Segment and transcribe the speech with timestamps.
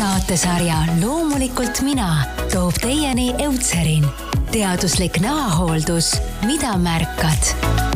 [0.00, 4.06] saatesarja Loomulikult mina toob teieni Eutserin,
[4.52, 6.14] teaduslik nahahooldus,
[6.46, 7.89] mida märkad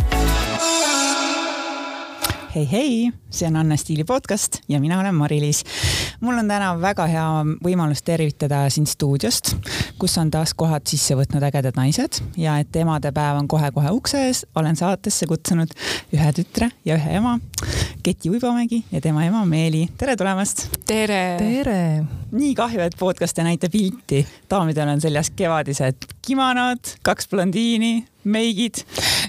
[2.54, 5.64] hei, hei, see on Anne Stiili podcast ja mina olen Mari-Liis.
[6.20, 7.24] mul on täna väga hea
[7.64, 9.56] võimalus tervitada sind stuudiost,
[9.98, 14.44] kus on taas kohad sisse võtnud ägedad naised ja et emadepäev on kohe-kohe ukse ees,
[14.54, 15.74] olen saatesse kutsunud
[16.14, 17.40] ühe tütre ja ühe ema,
[18.04, 19.88] Keti Uibomägi ja tema ema Meeli.
[19.98, 20.68] tere tulemast.
[20.86, 21.36] tere.
[21.42, 22.04] tere.
[22.30, 24.26] nii kahju, et podcast ei näita pilti.
[24.50, 28.82] daamidel on seljas kevadised kimonod, kaks blondiini meigid.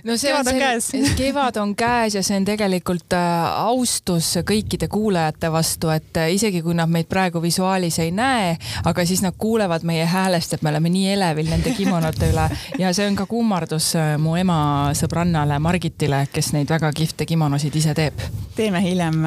[0.04, 0.90] no see kevad on, on käes.
[1.20, 6.62] kevad on käes ja see on tegelikult äh, austus kõikide kuulajate vastu, et äh, isegi
[6.66, 8.55] kui nad meid praegu visuaalis ei näe,
[8.86, 12.48] aga siis nad kuulevad meie häälest, et me oleme nii elevil nende kimonote üle
[12.84, 14.58] ja see on ka kummardus äh, mu ema
[14.98, 18.23] sõbrannale Margitile, kes neid väga kihvte kimonosid ise teeb.
[18.55, 19.20] teeme hiljem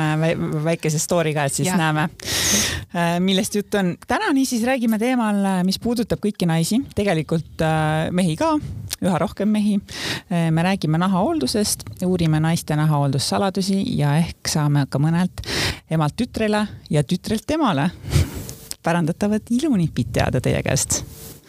[0.65, 1.77] väikese story ka, et siis ja.
[1.77, 2.09] näeme,
[3.21, 3.97] millest jutt on.
[4.09, 7.67] täna niisiis räägime teemal, mis puudutab kõiki naisi, tegelikult
[8.17, 8.55] mehi ka
[9.05, 9.58] üha rohkem mehi.
[10.31, 15.45] Me räägime nahahooldusest, uurime naiste nahahooldussaladusi ja ehk saame ka mõnelt
[15.91, 17.91] emalt tütrele ja tütrelt emale
[18.85, 21.03] pärandatavat ilunipid teada teie käest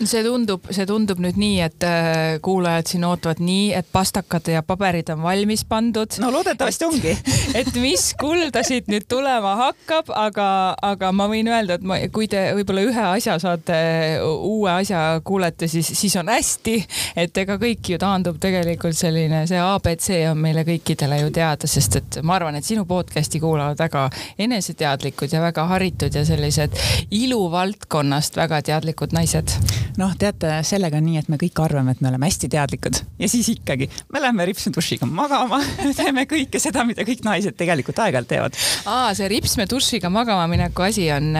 [0.07, 4.61] see tundub, see tundub nüüd nii, et äh, kuulajad siin ootavad nii, et pastakad ja
[4.63, 6.19] paberid on valmis pandud.
[6.23, 7.15] no loodetavasti ongi.
[7.59, 10.47] et mis kulda siit nüüd tulema hakkab, aga,
[10.91, 13.79] aga ma võin öelda, et ma, kui te võib-olla ühe asja saate,
[14.23, 16.77] uue asja kuulete, siis, siis on hästi,
[17.19, 21.99] et ega kõik ju taandub tegelikult selline, see abc on meile kõikidele ju teada, sest
[21.99, 24.07] et ma arvan, et sinu podcast'i kuulavad väga
[24.39, 26.79] eneseteadlikud ja väga haritud ja sellised
[27.11, 29.57] iluvaldkonnast väga teadlikud naised
[29.99, 33.29] noh, teate, sellega on nii, et me kõik arvame, et me oleme hästi teadlikud ja
[33.31, 35.59] siis ikkagi me läheme ripsmedušiga magama
[35.99, 38.59] teeme kõike seda, mida kõik naised tegelikult aeg-ajalt teevad.
[38.89, 41.33] aa, see ripsmedušiga magama mineku asi on,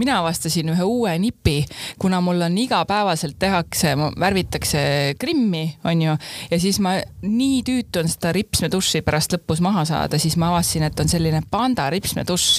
[0.00, 1.62] mina avastasin ühe uue nipi,
[2.02, 4.82] kuna mul on igapäevaselt tehakse, värvitakse
[5.20, 6.16] krimmi, onju,
[6.50, 10.86] ja siis ma nii tüütu on seda ripsmeduši pärast lõpus maha saada, siis ma avastasin,
[10.88, 12.50] et on selline panda ripsmedušš.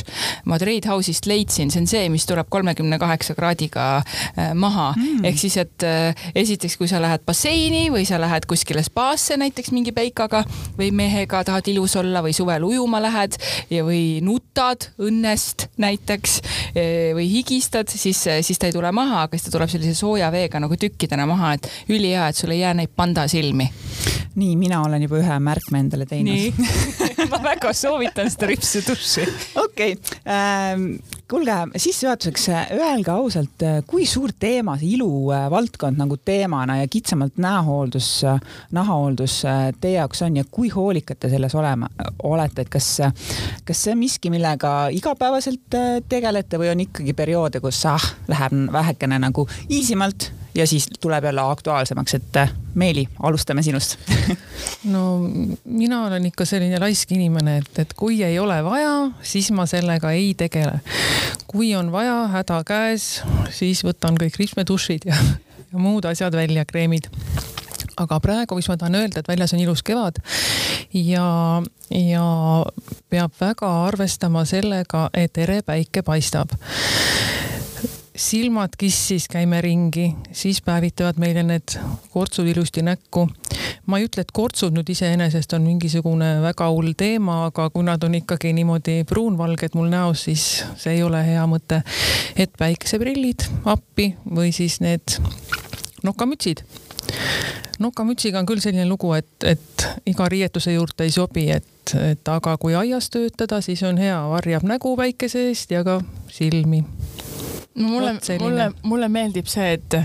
[0.49, 5.11] ma Trade House'ist leidsin, see on see, mis tuleb kolmekümne kaheksa kraadiga äh, maha mm
[5.23, 9.73] ehk siis, et äh, esiteks, kui sa lähed basseini või sa lähed kuskile spaasse näiteks
[9.75, 10.43] mingi peikaga
[10.77, 13.37] või mehega tahad ilus olla või suvel ujuma lähed
[13.73, 16.39] ja, või nutad õnnest näiteks
[16.73, 16.85] e,
[17.17, 20.61] või higistad, siis, siis ta ei tule maha, aga siis ta tuleb sellise sooja veega
[20.63, 23.69] nagu tükkidena maha, et ülihea, et sul ei jää neid panda silmi.
[24.35, 26.61] nii, mina olen juba ühe märkme endale teinud.
[27.31, 29.27] ma väga soovitan seda ripsuduši.
[29.61, 30.21] okei okay.
[30.25, 30.87] ähm,,
[31.29, 38.09] kuulge sissejuhatuseks öelge ausalt, kui suur teema see iluvaldkond nagu teemana ja kitsamalt näohooldus,
[38.75, 39.39] nahahooldus
[39.81, 41.89] teie jaoks on ja kui hoolikad te selles olema,
[42.23, 42.91] olete, et kas,
[43.65, 45.79] kas see on miski, millega igapäevaselt
[46.09, 51.23] tegelete või on ikkagi perioode, kus ah, läheb vähekene nagu easy malt ja siis tuleb
[51.23, 53.97] jälle aktuaalsemaks, et äh, Meeli, alustame sinust.
[54.83, 55.19] No
[55.65, 60.11] mina olen ikka selline laisk inimene, et, et kui ei ole vaja, siis ma sellega
[60.11, 60.79] ei tegele.
[61.47, 65.15] kui on vaja, häda käes, siis võtan kõik ripsmedušid ja,
[65.71, 67.07] ja muud asjad välja, kreemid.
[67.97, 70.17] Aga praegu, mis ma tahan öelda, et väljas on ilus kevad
[70.93, 72.25] ja, ja
[73.09, 76.57] peab väga arvestama sellega, et ere päike paistab
[78.15, 81.75] silmad kissis, käime ringi, siis päevitavad meile need
[82.13, 83.27] kortsud ilusti näkku.
[83.85, 88.03] ma ei ütle, et kortsud nüüd iseenesest on mingisugune väga hull teema, aga kui nad
[88.03, 91.81] on ikkagi niimoodi pruunvalged mul näos, siis see ei ole hea mõte.
[92.35, 95.17] et päikeseprillid appi või siis need
[96.03, 96.63] nokamütsid
[97.79, 102.55] nokamütsiga on küll selline lugu, et, et iga riietuse juurde ei sobi, et, et aga
[102.61, 105.99] kui aias töötada, siis on hea, varjab nägu päikese eest ja ka
[106.31, 106.83] silmi
[107.75, 109.95] no mulle, mulle, mulle meeldib see, et,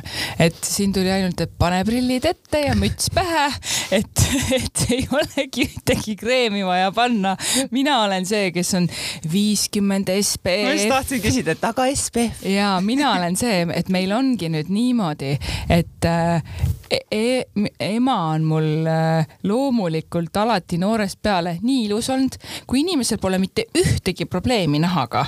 [0.41, 3.47] et siin tuli ainult, et pane prillid ette ja müts pähe,
[3.99, 4.25] et,
[4.59, 7.34] et ei olegi ühtegi kreemi vaja panna.
[7.75, 8.89] mina olen see, kes on
[9.33, 10.65] viiskümmend SPF.
[10.65, 12.45] ma just tahtsin küsida, et aga SPF.
[12.48, 15.37] ja mina olen see, et meil ongi nüüd niimoodi,
[15.69, 16.10] et
[16.91, 23.21] e e ema on mul äh, loomulikult alati noorest peale nii ilus olnud, kui inimesel
[23.23, 25.27] pole mitte ühtegi probleemi nahaga,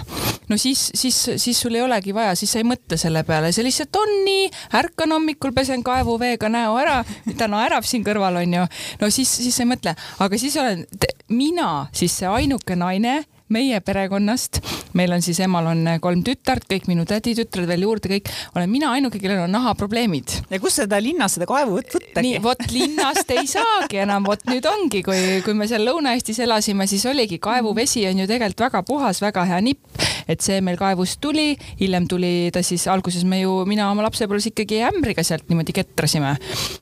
[0.48, 3.66] no siis, siis, siis sul ei olegi vaja, siis sa ei mõtle selle peale, see
[3.66, 4.46] lihtsalt on nii,
[4.80, 7.00] ärkan hommikul, pesen kaevuveega näo ära,
[7.36, 8.66] ta naerab siin kõrval onju,
[9.00, 10.86] no siis, siis sa ei mõtle, aga siis olen
[11.30, 14.60] mina siis see ainuke naine meie perekonnast,
[14.98, 18.92] meil on siis emal on kolm tütart, kõik minu täditütred veel juurde, kõik, olen mina
[18.94, 20.36] ainuke, kellel on nahaprobleemid.
[20.50, 22.22] ja kus seda linnas seda kaevu võttagi?
[22.26, 26.86] nii, vot linnast ei saagi enam, vot nüüd ongi, kui, kui me seal Lõuna-Eestis elasime,
[26.90, 30.00] siis oligi kaevuvesi on ju tegelikult väga puhas, väga hea nipp,
[30.30, 34.50] et see meil kaevust tuli, hiljem tuli ta siis alguses me ju, mina oma lapsepõlves
[34.52, 36.36] ikkagi ämbriga sealt niimoodi ketrasime.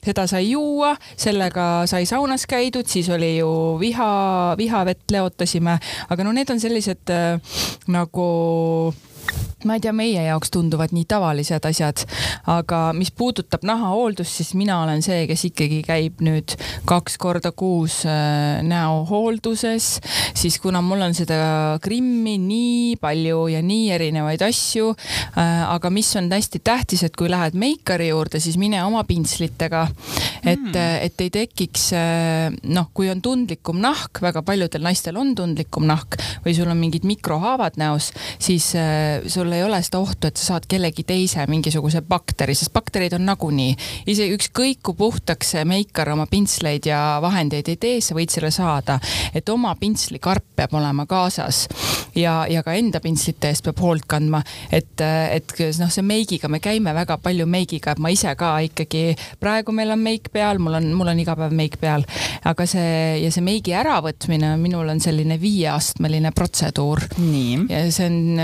[0.05, 3.50] seda sai juua, sellega sai saunas käidud, siis oli ju
[3.81, 4.11] viha,
[4.59, 5.79] vihavett leotasime,
[6.09, 7.38] aga no need on sellised äh,
[7.87, 8.93] nagu
[9.66, 12.05] ma ei tea, meie jaoks tunduvad nii tavalised asjad,
[12.50, 16.55] aga mis puudutab nahahooldust, siis mina olen see, kes ikkagi käib nüüd
[16.87, 19.88] kaks korda kuus äh, näohoolduses,
[20.38, 21.40] siis kuna mul on seda
[21.82, 27.31] Krimmi nii palju ja nii erinevaid asju, äh, aga mis on hästi tähtis, et kui
[27.31, 29.88] lähed meikari juurde, siis mine oma pintslitega,
[30.44, 30.76] et mm.,
[31.08, 31.88] et ei tekiks
[32.70, 37.06] noh, kui on tundlikum nahk, väga paljudel naistel on tundlikum nahk või sul on mingid
[37.08, 38.12] mikrohaavad näos,
[38.43, 38.70] siis
[39.26, 43.27] sul ei ole seda ohtu, et sa saad kellegi teise mingisuguse bakteri, sest bakterid on
[43.29, 43.77] nagunii.
[44.06, 48.99] isegi ükskõik kui puhtaks meikar oma pintsleid ja vahendeid ei tee, sa võid selle saada.
[49.35, 51.67] et oma pintslikarp peab olema kaasas
[52.15, 54.41] ja, ja ka enda pintslite eest peab hoolt kandma,
[54.73, 59.15] et, et noh, see meigiga, me käime väga palju meigiga, et ma ise ka ikkagi,
[59.41, 62.05] praegu meil on meik peal, mul on, mul on iga päev meik peal,
[62.49, 67.05] aga see ja see meigi äravõtmine minul on selline viieastmeline protseduur.
[67.69, 68.43] ja see on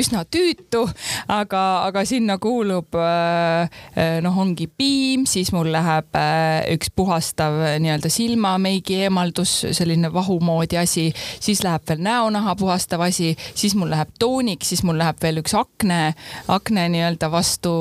[0.00, 0.84] üsna tüütu,
[1.28, 8.10] aga, aga sinna kuulub äh, noh, ongi piim, siis mul läheb äh, üks puhastav nii-öelda
[8.12, 11.08] silmameigi eemaldus, selline vahu moodi asi,
[11.40, 15.54] siis läheb veel näonaha puhastav asi, siis mul läheb toonik, siis mul läheb veel üks
[15.58, 16.14] akne,
[16.48, 17.72] akne nii-öelda vastu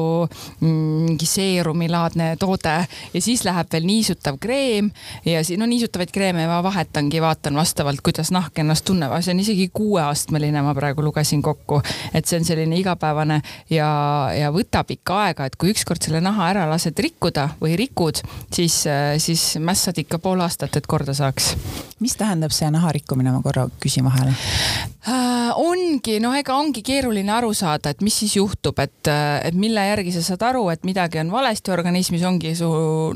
[0.59, 2.75] mm, mingi seerumilaadne toode
[3.13, 4.91] ja siis läheb veel niisutav kreem
[5.25, 9.43] ja siis no niisutavaid kreeme ma vahetangi, vaatan vastavalt, kuidas nahk ennast tunneb, see on
[9.43, 11.81] isegi kuueastmeline, ma praegu lugesin kokku,
[12.13, 13.41] et see on selline igapäevane
[13.73, 13.89] ja,
[14.35, 18.23] ja võtab ikka aega, et kui ükskord selle naha ära lased rikkuda või rikud,
[18.55, 18.81] siis,
[19.21, 21.53] siis mässad ikka pool aastat, et korda saaks.
[21.99, 24.35] mis tähendab see naha rikkumine, ma korra küsin vahele
[25.07, 25.29] äh,?
[25.55, 30.13] ongi, noh, ega ongi keeruline aru saada, et mis siis juhtub, et, et mille järgi
[30.15, 32.69] sa saad aru, et midagi on valesti organismis, ongi su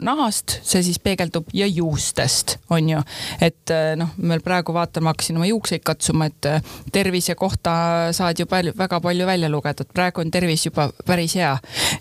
[0.04, 3.04] nahast, see siis peegeldub ja juustest, on ju.
[3.44, 6.50] et noh, meil praegu vaatan, ma hakkasin oma juukseid katsuma, et
[6.94, 7.76] tervise kohta
[8.16, 11.54] saad ju palju, väga palju välja lugeda, et praegu on tervis juba päris hea.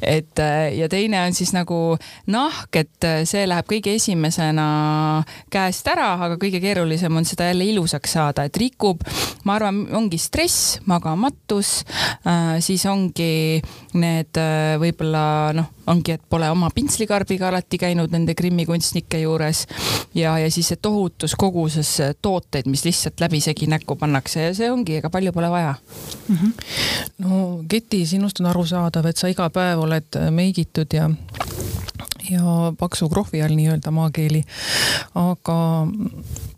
[0.03, 0.41] et
[0.77, 4.67] ja teine on siis nagu nahk, et see läheb kõige esimesena
[5.53, 9.05] käest ära, aga kõige keerulisem on seda jälle ilusaks saada, et rikub,
[9.45, 11.83] ma arvan, ongi stress, magamatus
[12.27, 13.61] äh,, siis ongi
[13.99, 15.25] need äh, võib-olla
[15.57, 19.67] noh, ongi, et pole oma pintslikarbiga alati käinud nende Krimmi kunstnike juures
[20.15, 21.91] ja, ja siis see tohutus koguses
[22.23, 25.75] tooteid, mis lihtsalt läbisegi näkku pannakse ja see ongi, ega palju pole vaja
[26.29, 26.37] mm.
[26.37, 26.53] -hmm.
[27.19, 31.11] no Keti, sinust on arusaadav, et sa iga päev oled meigitud ja
[32.31, 34.43] ja paksu krohvi all nii-öelda maakeeli.
[35.15, 35.57] aga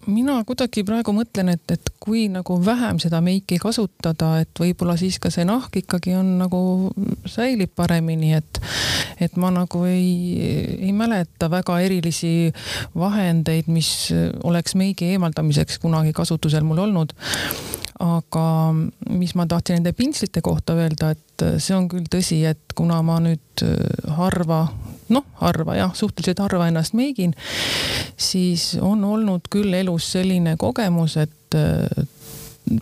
[0.06, 5.18] mina kuidagi praegu mõtlen, et, et kui nagu vähem seda meiki kasutada, et võib-olla siis
[5.22, 6.60] ka see nahk ikkagi on nagu
[7.30, 8.60] säilib paremini, et,
[9.24, 12.52] et ma nagu ei, ei mäleta väga erilisi
[12.98, 14.10] vahendeid, mis
[14.44, 17.16] oleks meigi eemaldamiseks kunagi kasutusel mul olnud
[18.04, 18.46] aga
[19.14, 23.20] mis ma tahtsin nende pintslite kohta öelda, et see on küll tõsi, et kuna ma
[23.22, 23.64] nüüd
[24.18, 24.66] harva
[25.08, 27.34] noh, harva jah, suhteliselt harva ennast meigin,
[28.16, 32.06] siis on olnud küll elus selline kogemus, et äh,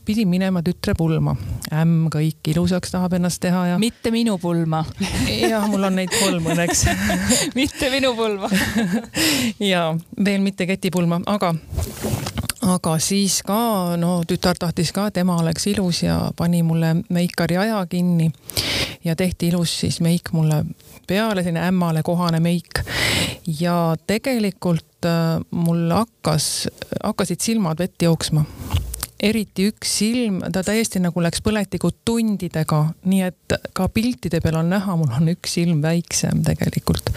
[0.04, 1.34] pidin minema tütre pulma.
[1.72, 3.78] ämm kõik ilusaks tahab ennast teha ja.
[3.82, 4.84] mitte minu pulma
[5.50, 6.84] jah, mul on neid kolm õnneks
[7.58, 8.50] mitte minu pulma
[9.72, 9.88] ja
[10.24, 11.55] veel mitte ketipulma, aga
[12.62, 17.82] aga siis ka, no tütar tahtis ka, tema oleks ilus ja pani mulle meikari aja
[17.91, 18.31] kinni
[19.05, 20.62] ja tehti ilus siis meik mulle
[21.06, 22.82] peale, selline ämmale kohane meik.
[23.60, 26.68] ja tegelikult äh, mul hakkas,
[27.02, 28.44] hakkasid silmad vett jooksma
[29.22, 34.72] eriti üks silm, ta täiesti nagu läks põletikud tundidega, nii et ka piltide peal on
[34.72, 37.12] näha, mul on üks silm väiksem tegelikult.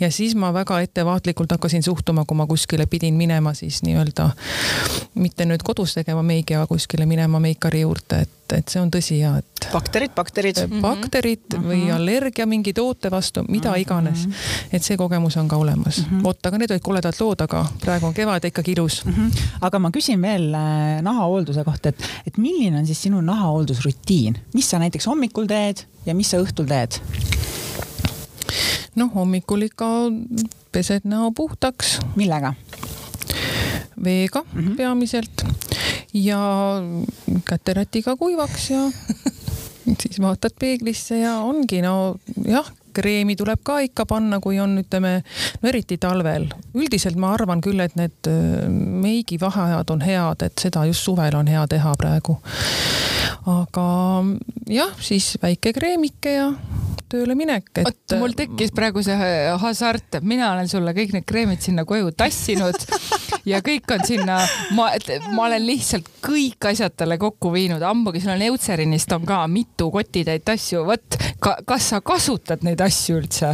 [0.00, 4.30] ja siis ma väga ettevaatlikult hakkasin suhtuma, kui ma kuskile pidin minema siis nii-öelda,
[5.14, 9.18] mitte nüüd kodus tegema meigi, aga kuskile minema meikari juurde, et, et see on tõsi
[9.20, 9.66] ja et.
[9.72, 10.60] bakterid, bakterid.
[10.82, 11.68] bakterid mm -hmm.
[11.68, 13.80] või allergia mingi toote vastu, mida mm -hmm.
[13.80, 14.28] iganes.
[14.72, 16.04] et see kogemus on ka olemas mm.
[16.10, 16.22] -hmm.
[16.24, 19.12] vot, aga need olid koledad lood, aga praegu on kevad ikkagi ilus mm.
[19.12, 19.42] -hmm.
[19.60, 24.70] aga ma küsin veel äh, nahahoolduse kohta, et, et milline on siis sinu nahahooldusrutiin, mis
[24.70, 27.00] sa näiteks hommikul teed ja mis sa õhtul teed?
[28.94, 29.86] noh, hommikul ikka
[30.72, 31.98] pesed näo puhtaks.
[32.16, 32.54] millega?
[34.04, 34.76] veega mm -hmm.
[34.76, 35.44] peamiselt
[36.14, 36.40] ja
[37.48, 38.86] käterätiga kuivaks ja
[40.02, 42.16] siis vaatad peeglisse ja ongi no
[42.46, 45.16] jah, kreemi tuleb ka ikka panna, kui on, ütleme,
[45.60, 46.46] no eriti talvel.
[46.74, 51.36] üldiselt ma arvan küll, et need äh, meigi vaheajad on head, et seda just suvel
[51.38, 52.38] on hea teha praegu.
[53.50, 53.86] aga
[54.70, 56.50] jah, siis väike kreemike ja
[57.10, 57.86] tööle minek, et.
[57.86, 62.78] vot mul tekkis praegu see hasart, mina olen sulle kõik need kreemid sinna koju tassinud
[63.48, 64.38] ja kõik on sinna,
[64.76, 64.90] ma,
[65.34, 69.90] ma olen lihtsalt kõik asjad talle kokku viinud, ammugi sul on Eutserinist on ka mitu
[69.94, 73.53] kotitäit asju, vot ka, kas sa kasutad neid asju üldse?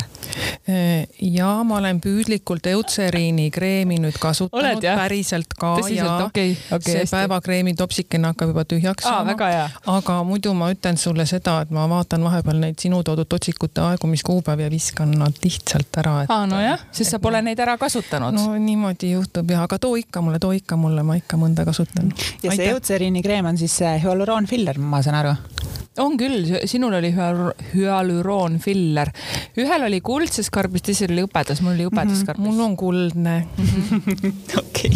[0.68, 6.04] Ja ma olen püüdlikult Eutseriini kreemi nüüd kasutanud Oled, päriselt ka Tõsiselt?
[6.04, 9.34] ja okay, okay, see päevakreemi topsikene hakkab juba tühjaks saama.
[9.88, 14.68] aga muidu ma ütlen sulle seda, et ma vaatan vahepeal neid sinu toodud otsikute aegumiskuupäevi
[14.68, 16.14] ja viskan nad lihtsalt ära.
[16.28, 18.36] aa, nojah, sest sa pole neid ära kasutanud.
[18.36, 22.12] no niimoodi juhtub ja, aga too ikka mulle, too ikka mulle, ma ikka mõnda kasutan.
[22.44, 25.34] ja see Eutseriini kreem on siis hüaluraanfiller, ma saan aru?
[25.98, 29.10] on küll, sinul oli hüalüroonfiller,
[29.60, 32.50] ühel oli kuldses karbis, teisel oli hõbedas, mul oli hõbedas karbis mm.
[32.50, 32.56] -hmm.
[32.56, 33.46] mul on kuldne.
[34.62, 34.92] okei.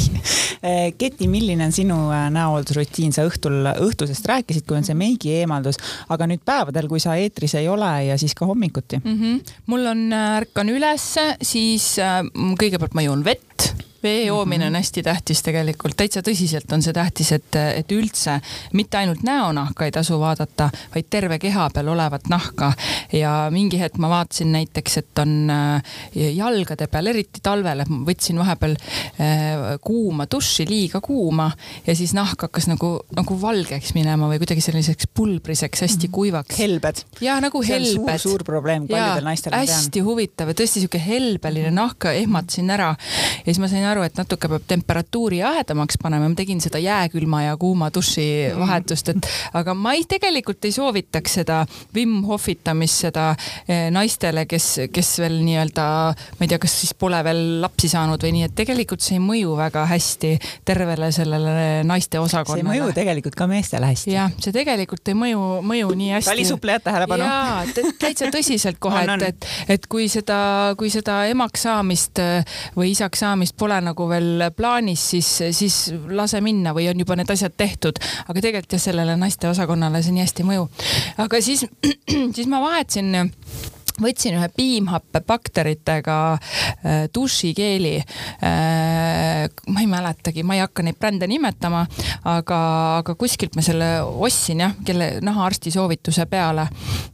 [0.64, 5.35] Eh, Keti, milline on sinu eh, näohooldusrutiin, sa õhtul, õhtusest rääkisid, kui on see meigi
[5.40, 9.18] eemaldus, aga nüüd päevadel, kui sa eetris ei ole ja siis ka hommikuti mm?
[9.21, 9.56] -hmm.
[9.66, 12.23] mul on, äh, ärkan ülesse, siis äh,
[12.61, 14.82] kõigepealt ma joon vett vee joomine on mhm.
[14.82, 18.37] hästi tähtis tegelikult, täitsa tõsiselt on see tähtis, et, et üldse
[18.76, 22.73] mitte ainult näonahka ei tasu vaadata, vaid terve keha peal olevat nahka.
[23.12, 25.96] ja mingi hetk ma vaatasin näiteks, et on äh,
[26.37, 31.50] jalgade peal, eriti talvel, võtsin vahepeal äh, kuuma duši, liiga kuuma
[31.87, 36.14] ja siis nahk hakkas nagu, nagu valgeks minema või kuidagi selliseks pulbriseks, hästi mhm.
[36.18, 36.58] kuivaks.
[36.58, 37.04] helbed.
[37.25, 38.18] ja nagu helbed.
[38.20, 39.56] suur, suur probleem paljudel naistel.
[39.56, 44.04] hästi huvitav ja tõesti sihuke helbeline nahk, ehmatasin ära ja siis ma sain aru, aru,
[44.06, 48.60] et natuke peab temperatuuri jahedamaks panema, ma tegin seda jääkülma ja kuuma duši mm.
[48.60, 51.60] vahetust, et aga ma ei, tegelikult ei soovitaks seda
[51.94, 53.30] Wim Hofitamist, seda
[53.68, 55.86] eh, naistele, kes, kes veel nii-öelda,
[56.38, 59.24] ma ei tea, kas siis pole veel lapsi saanud või nii, et tegelikult see ei
[59.24, 60.32] mõju väga hästi
[60.66, 62.62] tervele sellele naiste osakonnale.
[62.62, 64.14] see ei mõju tegelikult ka meestele hästi.
[64.14, 66.30] jah, see tegelikult ei mõju, mõju nii hästi.
[66.32, 67.28] talisuplejad tähelepanu.
[67.28, 70.38] jaa, täitsa tõsiselt kohe, et, et, et kui seda,
[70.78, 75.78] kui seda emaks saamist eh, või isaks saamist pole nagu veel plaanis, siis, siis
[76.10, 78.00] lase minna või on juba need asjad tehtud.
[78.28, 80.68] aga tegelikult jah, sellele naisteosakonnale see nii hästi ei mõju.
[81.26, 81.66] aga siis,
[82.36, 83.14] siis ma vahetasin
[84.02, 89.46] võtsin ühe piimhappebakteritega äh, dušikeeli äh,.
[89.68, 91.84] ma ei mäletagi, ma ei hakka neid brände nimetama,
[92.26, 92.58] aga,
[93.02, 96.66] aga kuskilt ma selle ostsin jah, kelle nahaarsti soovituse peale.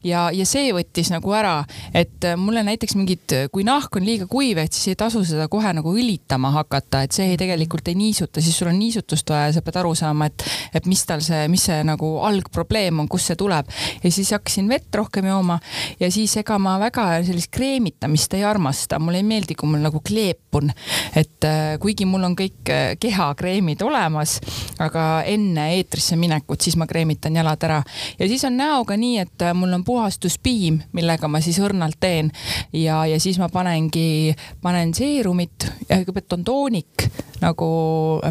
[0.04, 1.58] ja, ja see võttis nagu ära,
[1.94, 5.74] et mulle näiteks mingid, kui nahk on liiga kuiv, et siis ei tasu seda kohe
[5.76, 9.58] nagu õlitama hakata, et see ei, tegelikult ei niisuta, siis sul on niisutust vaja ja
[9.58, 10.46] sa pead aru saama, et,
[10.80, 13.68] et mis tal see, mis see nagu algprobleem on, kust see tuleb.
[14.00, 15.60] ja siis hakkasin vett rohkem jooma
[16.00, 19.82] ja siis ega ma ma väga sellist kreemitamist ei armasta, mulle ei meeldi, kui mul
[19.82, 20.70] nagu kleepun.
[21.16, 24.38] et äh, kuigi mul on kõik äh, kehakreemid olemas,
[24.78, 27.80] aga enne eetrisse minekut, siis ma kreemitan jalad ära.
[28.18, 32.30] ja siis on näoga nii, et äh, mul on puhastuspiim, millega ma siis õrnalt teen
[32.72, 37.10] ja, ja siis ma panengi, panen seerumit ja kõigepealt on toonik
[37.40, 37.68] nagu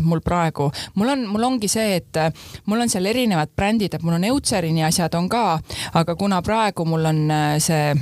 [0.01, 0.71] mul praegu.
[0.95, 2.17] mul on, mul ongi see, et
[2.65, 5.59] mul on seal erinevad brändid, et mul on Eutserini asjad on ka,
[5.93, 7.25] aga kuna praegu mul on
[7.57, 7.95] see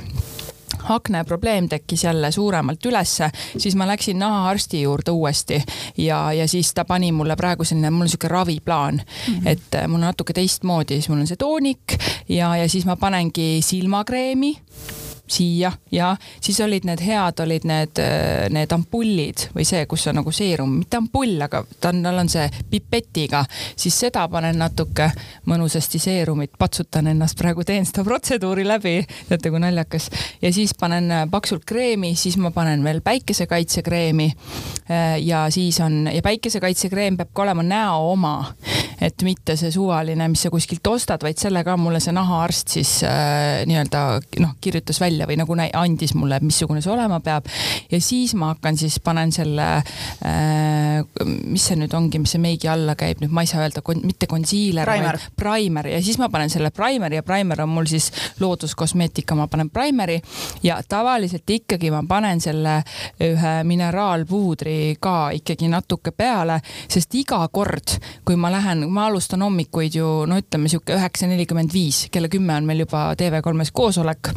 [0.84, 5.62] akneprobleem tekkis jälle suuremalt ülesse, siis ma läksin nahaarsti juurde uuesti
[5.96, 9.48] ja, ja siis ta pani mulle praegu selline, mul on sihuke raviplaan mm, -hmm.
[9.48, 11.98] et äh, mul on natuke teistmoodi, siis mul on see toonik
[12.28, 14.58] ja, ja siis ma panengi silmakreemi
[15.32, 20.20] siia ja siis olid need head, olid need, äh, need ampullid või see, kus on
[20.20, 23.44] nagu seerum, mitte ampull, aga ta on, tal on see pipetiga,
[23.76, 25.10] siis seda panen natuke
[25.48, 28.96] mõnusasti seerumit, patsutan ennast praegu, teen seda protseduuri läbi,
[29.28, 30.10] teate kui naljakas.
[30.42, 34.28] ja siis panen äh, paksult kreemi, siis ma panen veel päikesekaitsekreemi.
[34.90, 38.34] Äh, ja siis on ja päikesekaitsekreem peab ka olema näo oma,
[39.00, 42.94] et mitte see suvaline, mis sa kuskilt ostad, vaid selle ka mulle see nahaarst siis
[43.06, 44.04] äh, nii-öelda
[44.44, 47.46] noh, kirjutas välja välja või nagu andis mulle, missugune see olema peab.
[47.90, 49.66] ja siis ma hakkan siis, panen selle
[50.22, 51.02] äh,,
[51.44, 54.26] mis see nüüd ongi, mis see meigi alla käib, nüüd ma ei saa öelda, mitte
[54.26, 55.88] concealer, vaid primer.
[55.88, 58.10] ja siis ma panen selle primeri ja primer on mul siis
[58.40, 60.20] looduskosmeetika, ma panen primeri.
[60.62, 62.82] Ja tavaliselt ikkagi ma panen selle
[63.24, 69.98] ühe mineraalpuudri ka ikkagi natuke peale, sest iga kord, kui ma lähen, ma alustan hommikuid
[69.98, 74.34] ju no ütleme sihuke üheksa nelikümmend viis, kella kümme on meil juba TV3-s koosolek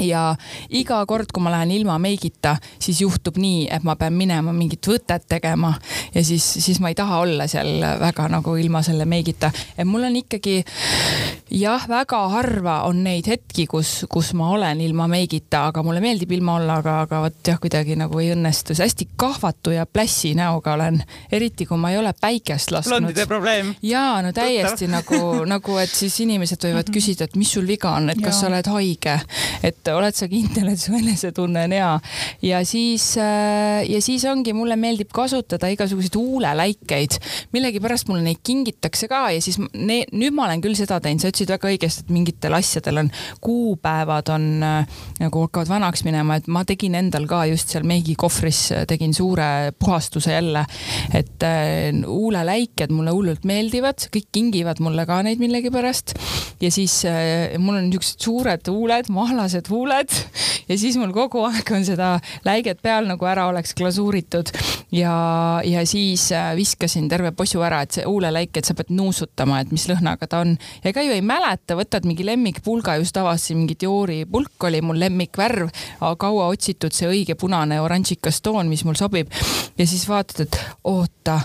[0.00, 0.36] ja
[0.70, 4.86] iga kord, kui ma lähen ilma meigita, siis juhtub nii, et ma pean minema mingit
[4.86, 5.74] võtet tegema
[6.14, 9.50] ja siis, siis ma ei taha olla seal väga nagu ilma selle meigita.
[9.76, 10.62] et mul on ikkagi
[11.50, 16.32] jah, väga harva on neid hetki, kus, kus ma olen ilma meigita, aga mulle meeldib
[16.36, 18.76] ilma olla, aga, aga vot jah, kuidagi nagu ei õnnestu.
[18.78, 22.98] hästi kahvatu ja plässi näoga olen, eriti kui ma ei ole päikest lasknud.
[22.98, 23.74] blondide probleem.
[23.82, 28.10] ja no täiesti nagu, nagu, et siis inimesed võivad küsida, et mis sul viga on,
[28.10, 28.40] et kas ja.
[28.40, 29.18] sa oled haige,
[29.62, 31.90] et et oled sa kindel, et su enesetunne on hea.
[32.48, 37.18] ja siis, äh, ja siis ongi, mulle meeldib kasutada igasuguseid huuleläikeid.
[37.54, 41.30] millegipärast mulle neid kingitakse ka ja siis ne, nüüd ma olen küll seda teinud, sa
[41.32, 43.10] ütlesid väga õigesti, et mingitel asjadel on
[43.44, 48.62] kuupäevad on äh, nagu hakkavad vanaks minema, et ma tegin endal ka just seal meigikohvris
[48.74, 50.64] äh, tegin suure puhastuse jälle.
[51.14, 51.42] et
[52.06, 56.14] huuleläiked mulle hullult meeldivad, kõik kingivad mulle ka neid millegipärast.
[56.60, 57.02] ja siis
[57.58, 60.12] mul on niisugused suured huuled, mahlased huuled huuled
[60.68, 62.16] ja siis mul kogu aeg on seda
[62.46, 64.50] läiget peal nagu ära oleks glasuuritud
[64.94, 65.14] ja,
[65.64, 69.72] ja siis äh, viskasin terve posu ära, et see huuleläik, et sa pead nuusutama, et
[69.74, 70.56] mis lõhnaga ta on.
[70.82, 75.00] ja ega ju ei mäleta, võtad mingi lemmikpulga, just avastasin mingi Diori pulk oli mul
[75.00, 75.70] lemmikvärv,
[76.18, 79.30] kaua otsitud see õige punane oranžikas toon, mis mul sobib.
[79.78, 81.40] ja siis vaatad, et oota,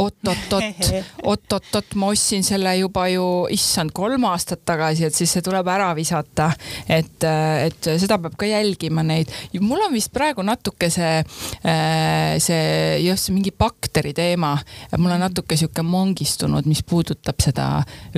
[0.00, 0.92] oot-oot-oot,
[1.30, 5.92] oot-oot-oot, ma ostsin selle juba ju, issand, kolm aastat tagasi, et siis see tuleb ära
[5.96, 6.52] visata.
[6.88, 9.30] et, et seda peab ka jälgima neid.
[9.60, 11.22] mul on vist praegu natuke see,
[11.64, 14.56] äh, see just mingi bakteri teema,
[14.98, 17.68] mul on natuke sihuke mongistunud, mis puudutab seda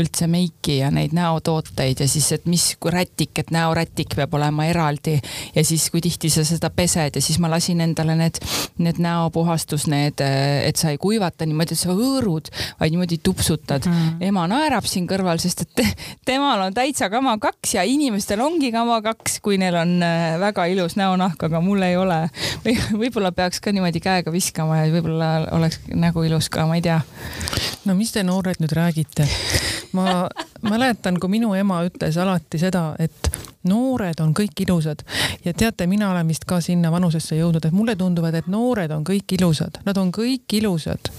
[0.01, 5.19] üldse meiki ja neid näotooteid ja siis, et mis rätik, et näorätik peab olema eraldi
[5.55, 8.41] ja siis, kui tihti sa seda pesed ja siis ma lasin endale need,
[8.83, 14.23] need näopuhastus, need, et sa ei kuivata niimoodi, et sa hõõrud, vaid niimoodi tupsutad mm.
[14.29, 15.87] ema naerab siin kõrval, sest et te,
[16.29, 20.67] temal on täitsa kama kaks ja inimestel ongi kama kaks, kui neil on äh, väga
[20.73, 22.25] ilus näonahk, aga mul ei ole.
[22.65, 26.85] või võib-olla peaks ka niimoodi käega viskama ja võib-olla oleks nägu ilus ka, ma ei
[26.85, 27.01] tea.
[27.85, 29.29] no mis te noored nüüd räägite?
[29.97, 30.25] ma
[30.69, 33.31] mäletan, kui minu ema ütles alati seda, et
[33.69, 35.03] noored on kõik ilusad
[35.45, 39.05] ja teate, mina olen vist ka sinna vanusesse jõudnud, et mulle tunduvad, et noored on
[39.07, 41.11] kõik ilusad, nad on kõik ilusad.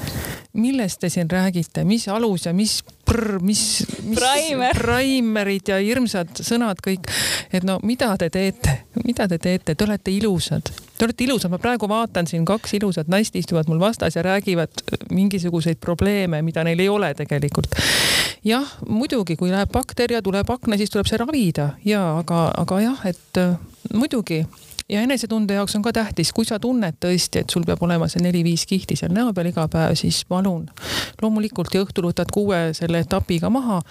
[0.54, 4.78] millest te siin räägite, mis alus ja mis prr, mis, mis Primer.
[4.78, 7.12] primerid ja hirmsad sõnad kõik.
[7.52, 11.60] et no mida te teete, mida te teete, te olete ilusad, te olete ilusad, ma
[11.62, 16.80] praegu vaatan siin kaks ilusat naist istuvad mul vastas ja räägivad mingisuguseid probleeme, mida neil
[16.80, 17.76] ei ole tegelikult
[18.46, 22.80] jah, muidugi, kui läheb bakter ja tuleb akna, siis tuleb see ravida ja aga, aga
[22.84, 23.58] jah, et äh,
[23.94, 24.44] muidugi
[24.90, 28.22] ja enesetunde jaoks on ka tähtis, kui sa tunned tõesti, et sul peab olema see
[28.22, 30.68] neli-viis kihti seal näo peal iga päev, siis palun.
[31.22, 33.82] loomulikult ja õhtul võtad kuue selle etapiga maha.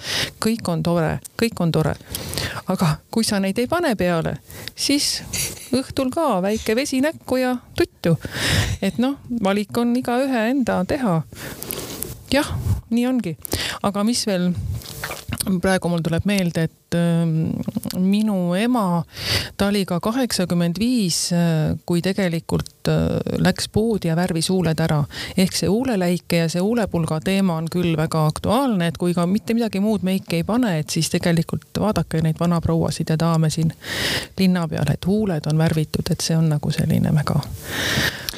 [0.45, 1.97] kõik on tore, kõik on tore.
[2.67, 4.39] aga kui sa neid ei pane peale,
[4.75, 5.25] siis
[5.75, 8.17] õhtul ka väike vesi näkku ja tuttu.
[8.83, 11.23] et noh, valik on igaühe enda teha.
[12.33, 12.51] jah,
[12.91, 13.37] nii ongi,
[13.83, 14.53] aga mis veel
[15.63, 17.27] praegu mul tuleb meelde, et äh,
[18.01, 19.03] minu ema,
[19.57, 21.19] ta oli ka kaheksakümmend viis,
[21.87, 25.05] kui tegelikult äh, läks poodi ja värvis huuled ära.
[25.37, 29.55] ehk see huuleläike ja see huulepulga teema on küll väga aktuaalne, et kui ka mitte
[29.55, 33.73] midagi muud meiki ei pane, et siis tegelikult vaadake neid vanaprouasid ja daame siin
[34.39, 37.41] linna peal, et huuled on värvitud, et see on nagu selline väga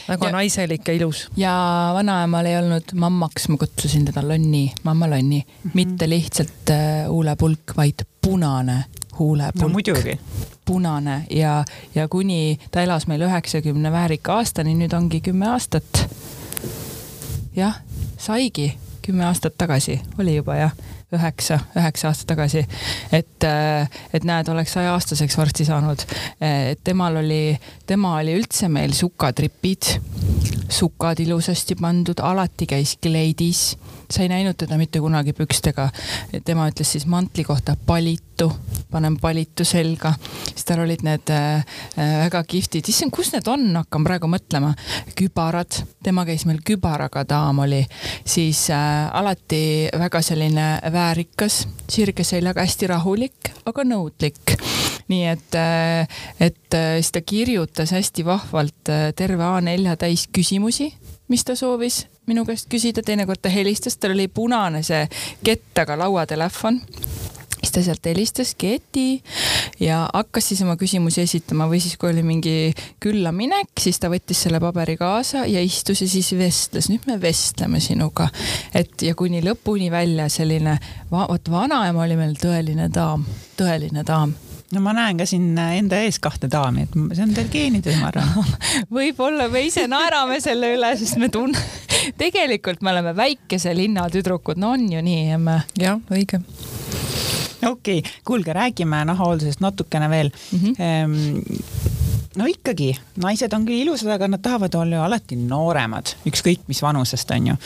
[0.09, 1.27] väga ja, naiselik ja ilus.
[1.37, 1.55] ja
[1.95, 5.71] vanaemal ei olnud mammaks, ma kutsusin teda Lonni, mamma Lonni mm, -hmm.
[5.75, 8.85] mitte lihtsalt äh, huulepulk, vaid punane
[9.19, 10.17] huulepulk no,.
[10.65, 16.07] punane ja, ja kuni ta elas meil üheksakümne väärika aastani, nüüd ongi kümme aastat.
[17.57, 17.81] jah,
[18.19, 20.73] saigi kümme aastat tagasi, oli juba jah
[21.15, 22.67] üheksa, üheksa aastat tagasi.
[23.13, 26.03] et, äh, et näed, oleks sajaaastaseks varsti saanud.
[26.41, 30.01] et temal oli, tema oli üldse meil sukatripid,
[30.69, 33.77] sukad ilusasti pandud, alati käis kleidis
[34.11, 35.89] sa ei näinud teda mitte kunagi pükstega.
[36.45, 38.51] tema ütles siis mantli kohta palitu,
[38.91, 40.15] panen palitu selga.
[40.49, 41.65] siis tal olid need äh,
[41.99, 44.75] äh väga kihvtid, issand, kus need on, hakkan praegu mõtlema.
[45.17, 47.85] kübarad, tema käis meil kübaraga daam oli,
[48.25, 54.57] siis äh, alati väga selline väärikas, sirge seljaga, hästi rahulik, aga nõudlik
[55.09, 60.93] nii et, äh, et äh, siis ta kirjutas hästi vahvalt terve A4 täis küsimusi,
[61.29, 65.07] mis ta soovis minu käest küsida, teinekord ta helistas, tal oli punane see
[65.47, 66.83] kettaga lauatelefon.
[67.57, 69.23] Siis ta sealt helistas keti
[69.83, 72.55] ja hakkas siis oma küsimusi esitama või siis, kui oli mingi
[73.03, 76.91] küllaminek, siis ta võttis selle paberi kaasa ja istus ja siis vestles.
[76.93, 78.29] nüüd me vestleme sinuga,
[78.75, 80.79] et ja kuni lõpuni välja selline,
[81.11, 83.27] vot vanaema oli meil tõeline daam,
[83.59, 84.37] tõeline daam
[84.75, 88.11] no ma näen ka siin enda ees kahte daami, et see on teil geenides, ma
[88.11, 88.55] arvan.
[88.99, 91.61] võib-olla me ise naerame selle üle, sest me tunne,
[92.23, 95.61] tegelikult me oleme väikese linna tüdrukud, no on ju nii, emme?
[95.81, 96.43] jah, õige
[97.67, 100.59] okei okay., kuulge, räägime nahahooldusest natukene veel mm.
[100.59, 101.43] -hmm.
[102.37, 106.83] no ikkagi, naised on küll ilusad, aga nad tahavad olla ju alati nooremad, ükskõik mis
[106.83, 107.57] vanusest, on ju.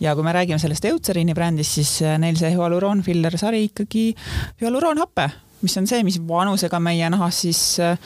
[0.00, 4.14] ja kui me räägime sellest Eutseriini brändist, siis äh, neil see hüaluroonfiller sari ikkagi
[4.62, 5.30] hüaluroonhape
[5.62, 7.98] mis on see, mis vanusega meie nahas siis äh,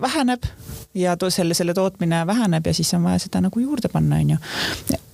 [0.00, 0.46] väheneb
[0.94, 4.38] ja to, selle, selle tootmine väheneb ja siis on vaja seda nagu juurde panna, onju.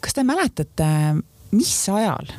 [0.05, 0.88] kas te mäletate,
[1.57, 2.33] mis ajal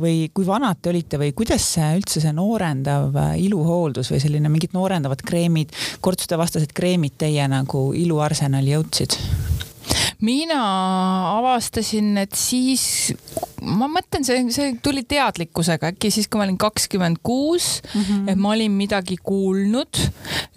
[0.00, 4.50] või kui vanad te olite või kuidas see üldse see noorendav äh, iluhooldus või selline
[4.50, 9.18] mingid noorendavad kreemid, kortsude vastased kreemid teie nagu iluarsenali jõudsid?
[10.24, 10.60] mina
[11.38, 13.14] avastasin, et siis
[13.64, 18.28] ma mõtlen, see, see tuli teadlikkusega äkki siis, kui ma olin kakskümmend kuus, mhm.
[18.32, 20.00] et ma olin midagi kuulnud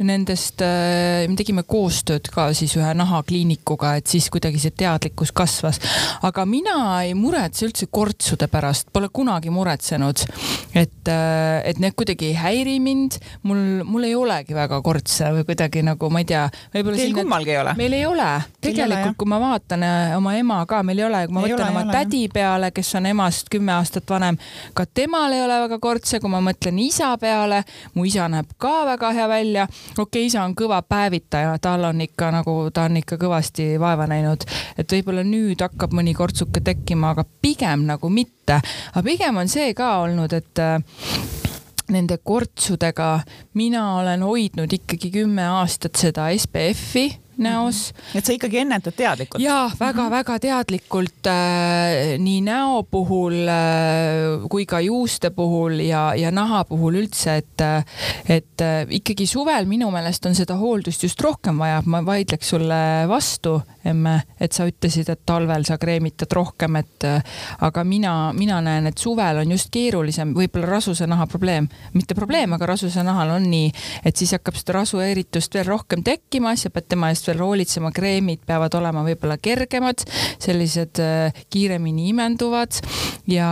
[0.06, 5.80] nendest, äh, me tegime koostööd ka siis ühe nahakliinikuga, et siis kuidagi see teadlikkus kasvas.
[6.28, 10.26] aga mina ei muretse üldse kortsude pärast, pole kunagi muretsenud.
[10.76, 15.48] et, äh, et need kuidagi ei häiri mind, mul, mul ei olegi väga kortse või
[15.48, 16.46] kuidagi nagu ma ei tea.
[16.74, 17.74] Teil kummalgi ei ole?
[17.78, 18.30] meil ei ole,
[18.62, 21.72] tegelikult kui ma vaatan äh, oma ema ka, meil ei ole, kui ma ei võtan
[21.72, 24.38] ole, oma tädi peale, kes on emast kümme aastat vanem,
[24.74, 27.64] ka temal ei ole väga kortse, kui ma mõtlen isa peale,
[27.96, 29.68] mu isa näeb ka väga hea välja.
[29.68, 34.08] okei okay,, isa on kõva päevitaja, tal on ikka nagu, ta on ikka kõvasti vaeva
[34.10, 34.46] näinud,
[34.78, 38.62] et võib-olla nüüd hakkab mõni kortsuke tekkima, aga pigem nagu mitte.
[38.94, 40.82] aga pigem on see ka olnud, et äh,
[41.94, 43.20] nende kortsudega
[43.54, 47.98] mina olen hoidnud ikkagi kümme aastat seda SPF-i näos mm.
[47.98, 48.18] -hmm.
[48.18, 49.44] et sa ikkagi ennetad teadlikult?
[49.44, 50.40] jaa, väga-väga mm -hmm.
[50.40, 57.38] teadlikult äh, nii näo puhul äh, kui ka juuste puhul ja, ja naha puhul üldse,
[57.38, 57.86] et, äh,
[58.30, 62.80] et äh, ikkagi suvel minu meelest on seda hooldust just rohkem vaja, ma vaidleks sulle
[63.10, 67.22] vastu, emme, et sa ütlesid, et talvel sa kreemitad rohkem, et äh,
[67.68, 72.54] aga mina, mina näen, et suvel on just keerulisem, võib-olla rasuse naha probleem, mitte probleem,
[72.58, 73.72] aga rasuse nahal on nii,
[74.06, 78.44] et siis hakkab seda rasueeritust veel rohkem tekkima, sa pead tema eest veel hoolitsema, kreemid
[78.48, 80.06] peavad olema võib-olla kergemad,
[80.44, 82.80] sellised äh, kiiremini imenduvad
[83.32, 83.50] ja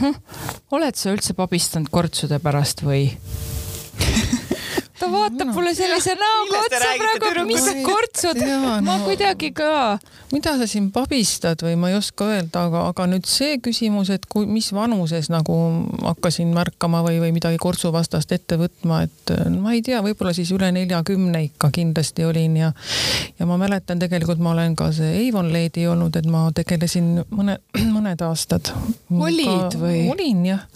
[0.00, 0.16] hm,
[0.76, 3.10] oled sa üldse pabistanud kortsude pärast või
[5.00, 9.98] ta vaatab mulle sellise näoga otsa praegu, mis kortsud, ma no, kuidagi ka.
[10.32, 14.26] mida sa siin pabistad või ma ei oska öelda, aga, aga nüüd see küsimus, et
[14.30, 15.56] kui, mis vanuses nagu
[16.02, 20.70] hakkasin märkama või, või midagi kortsuvastast ette võtma, et ma ei tea, võib-olla siis üle
[20.74, 22.72] neljakümne ikka kindlasti olin ja
[23.38, 27.60] ja ma mäletan, tegelikult ma olen ka see Avon Lady olnud, et ma tegelesin mõne,
[27.96, 28.72] mõned aastad.
[29.12, 30.06] olid või?
[30.12, 30.66] olin jah,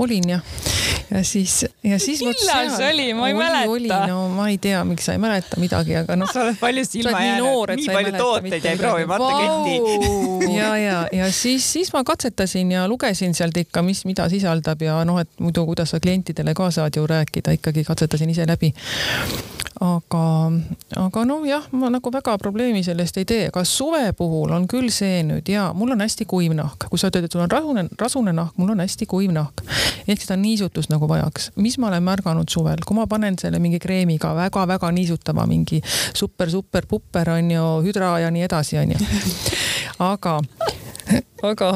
[0.00, 0.74] olin jah
[1.10, 2.20] ja siis, ja siis.
[2.20, 3.70] millal see oli, ma ei oli, mäleta.
[3.70, 6.30] oli, no ma ei tea, miks sa ei mäleta midagi, aga noh.
[6.34, 9.76] sa oled paljust ilma jäänud, nii palju tooteid jäi proovimata ketti.
[10.58, 14.98] ja, ja, ja siis, siis ma katsetasin ja lugesin sealt ikka, mis, mida sisaldab ja
[15.08, 18.74] noh, et muidu, kuidas sa klientidele ka saad ju rääkida, ikkagi katsetasin ise läbi
[19.80, 20.52] aga,
[20.96, 24.88] aga noh, jah, ma nagu väga probleemi sellest ei tee, aga suve puhul on küll
[24.94, 27.86] see nüüd ja mul on hästi kuiv nahk, kui sa ütled, et sul on rasune,
[28.00, 29.60] rasune nahk, mul on hästi kuiv nahk.
[30.06, 31.50] ehk seda niisutust nagu vajaks.
[31.60, 35.82] mis ma olen märganud suvel, kui ma panen selle mingi kreemiga väga-väga niisutama, mingi
[36.14, 39.12] super-super-puper on ju, hüdra ja nii edasi, on ju.
[40.10, 40.40] aga
[41.44, 41.70] aga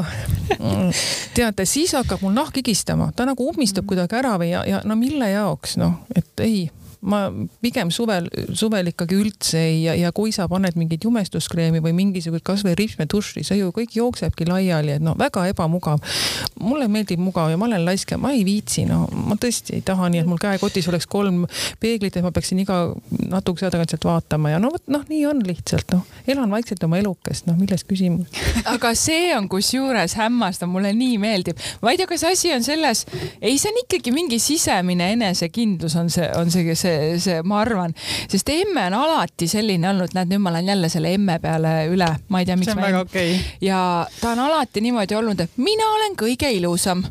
[1.36, 4.96] teate, siis hakkab mul nahk higistama, ta nagu ummistub kuidagi ära või ja, ja no
[4.98, 7.20] mille jaoks, noh, et ei ma
[7.64, 12.44] pigem suvel, suvel ikkagi üldse ei ja, ja kui sa paned mingit jumestuskreemi või mingisugust
[12.44, 16.02] kasvõi ripsmetuši, see ju kõik jooksebki laiali, et noh, väga ebamugav.
[16.60, 19.84] mulle meeldib mugav ja ma olen laisk ja ma ei viitsi, no ma tõesti ei
[19.86, 21.46] taha nii, et mul käekotis oleks kolm
[21.80, 22.82] peeglit, et ma peaksin iga
[23.30, 26.84] natukese aja tagant sealt vaatama ja no vot noh, nii on lihtsalt noh, elan vaikselt
[26.84, 28.28] oma elukest, noh milles küsimus.
[28.74, 31.64] aga see on kusjuures hämmastav, mulle nii meeldib.
[31.80, 33.06] ma ei tea, kas asi on selles,
[33.40, 37.60] ei, see on ikkagi mingi sisemine enesekindlus on see, on see, see see, see, ma
[37.64, 37.94] arvan,
[38.30, 42.10] sest emme on alati selline olnud, näed, nüüd ma lähen jälle selle emme peale üle,
[42.28, 42.72] ma ei tea, miks.
[42.72, 43.34] see on väga okei.
[43.34, 43.66] Okay..
[43.68, 43.80] ja
[44.20, 47.04] ta on alati niimoodi olnud, et mina olen kõige ilusam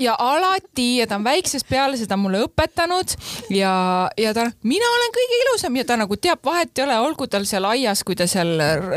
[0.00, 3.12] ja alati ja ta on väiksest peale seda mulle õpetanud
[3.52, 3.72] ja,
[4.18, 7.44] ja ta, mina olen kõige ilusam ja ta nagu teab, vahet ei ole, olgu tal
[7.48, 8.54] seal aias, kui ta seal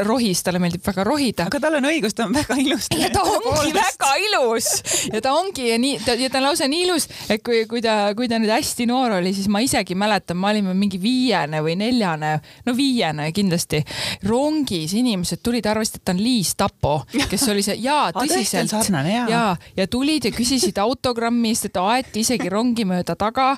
[0.08, 1.48] rohis, talle meeldib väga rohida.
[1.52, 2.88] aga tal on õigus, ta on väga ilus.
[2.98, 4.70] ja ta ongi väga ilus
[5.12, 7.98] ja ta ongi ja nii, ja ta on lausa nii ilus, et kui, kui ta,
[8.18, 11.76] kui ta nüüd hästi noor oli, siis ma isegi mäletan, me olime mingi viiene või
[11.80, 12.36] neljane,
[12.66, 13.84] no viiene kindlasti.
[14.30, 18.72] rongis inimesed tulid, arvasid, et on Liis Tapo, kes oli see, jaa, tõsiselt.
[19.10, 19.46] ja, ja,
[19.78, 23.54] ja tulid ja küsisid autot autogrammi eest, et aeti isegi rongi mööda taga.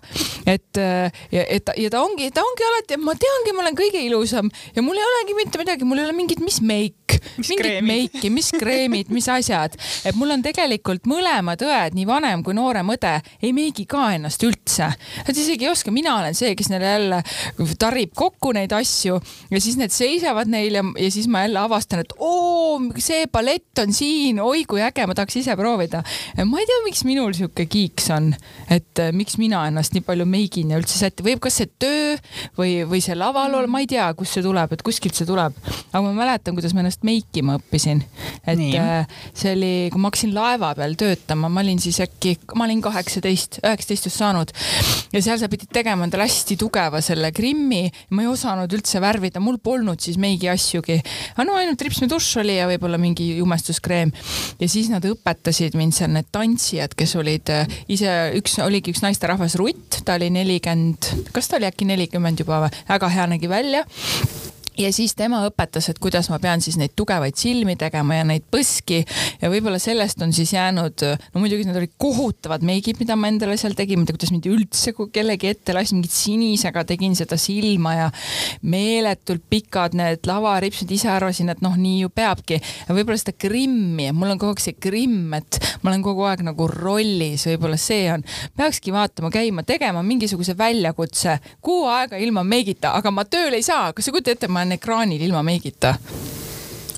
[0.45, 4.49] et ja, et ja ta ongi, ta ongi alati, ma teangi, ma olen kõige ilusam
[4.75, 8.51] ja mul ei olegi mitte midagi, mul ei ole mingit, mis meik, mingit meiki, mis
[8.55, 13.53] kreemid, mis asjad, et mul on tegelikult mõlemad õed, nii vanem kui noorem õde, ei
[13.55, 14.91] meigi ka ennast üldse.
[15.25, 17.21] Nad isegi ei oska, mina olen see, kes neile jälle
[17.79, 19.19] tarib kokku neid asju
[19.51, 23.83] ja siis need seisavad neil ja, ja siis ma jälle avastan, et oo, see palett
[23.83, 26.03] on siin, oi kui äge, ma tahaks ise proovida.
[26.45, 28.29] ma ei tea, miks minul sihuke kiiks on,
[28.71, 32.13] et äh, miks mina ennast nii palju meigin ja üldse sätti, võib kas see töö
[32.57, 35.55] või, või see laval olla, ma ei tea, kust see tuleb, et kuskilt see tuleb.
[35.91, 38.03] aga ma mäletan, kuidas ma ennast meikima õppisin.
[38.45, 38.77] et nii.
[38.77, 42.83] Äh, see oli, kui ma hakkasin laeva peal töötama, ma olin siis äkki, ma olin
[42.85, 44.53] kaheksateist, üheksateist just saanud
[45.15, 47.87] ja seal sa pidid tegema endale hästi tugeva selle grimmi.
[48.13, 50.99] ma ei osanud üldse värvida, mul polnud siis meigi asjugi.
[51.41, 54.13] no ainult ripsmedušš oli ja võib-olla mingi jumestuskreem.
[54.59, 59.03] ja siis nad õpetasid mind seal, need tantsijad, kes olid äh, ise, üks oligi üks
[59.05, 63.51] naisterahvas Rutt, ta oli nelikümmend, kas ta oli äkki nelikümmend juba või, väga hea nägi
[63.51, 63.85] välja
[64.77, 68.45] ja siis tema õpetas, et kuidas ma pean siis neid tugevaid silmi tegema ja neid
[68.51, 69.01] põski.
[69.41, 73.57] Ja võib-olla sellest on siis jäänud, no muidugi need olid kohutavad meigid, mida ma endale
[73.59, 78.09] seal tegin, tea, kuidas mind üldse kellegi ette lasti, mingit sinisega tegin seda silma ja
[78.65, 82.59] meeletult pikad need lavaripsud, ise arvasin, et noh, nii ju peabki.
[82.87, 86.43] ja võib-olla seda grimmi, mul on kogu aeg see grimm, et ma olen kogu aeg
[86.45, 88.25] nagu rollis, võib-olla see on,
[88.57, 91.39] peakski vaatama, käima, tegema mingisuguse väljakutse.
[91.65, 94.79] Kuu aega ilma meigita, aga ma tööle ei saa, kas sa kujutad ette, ma olen
[94.79, 95.93] ekraanil ilma meigita.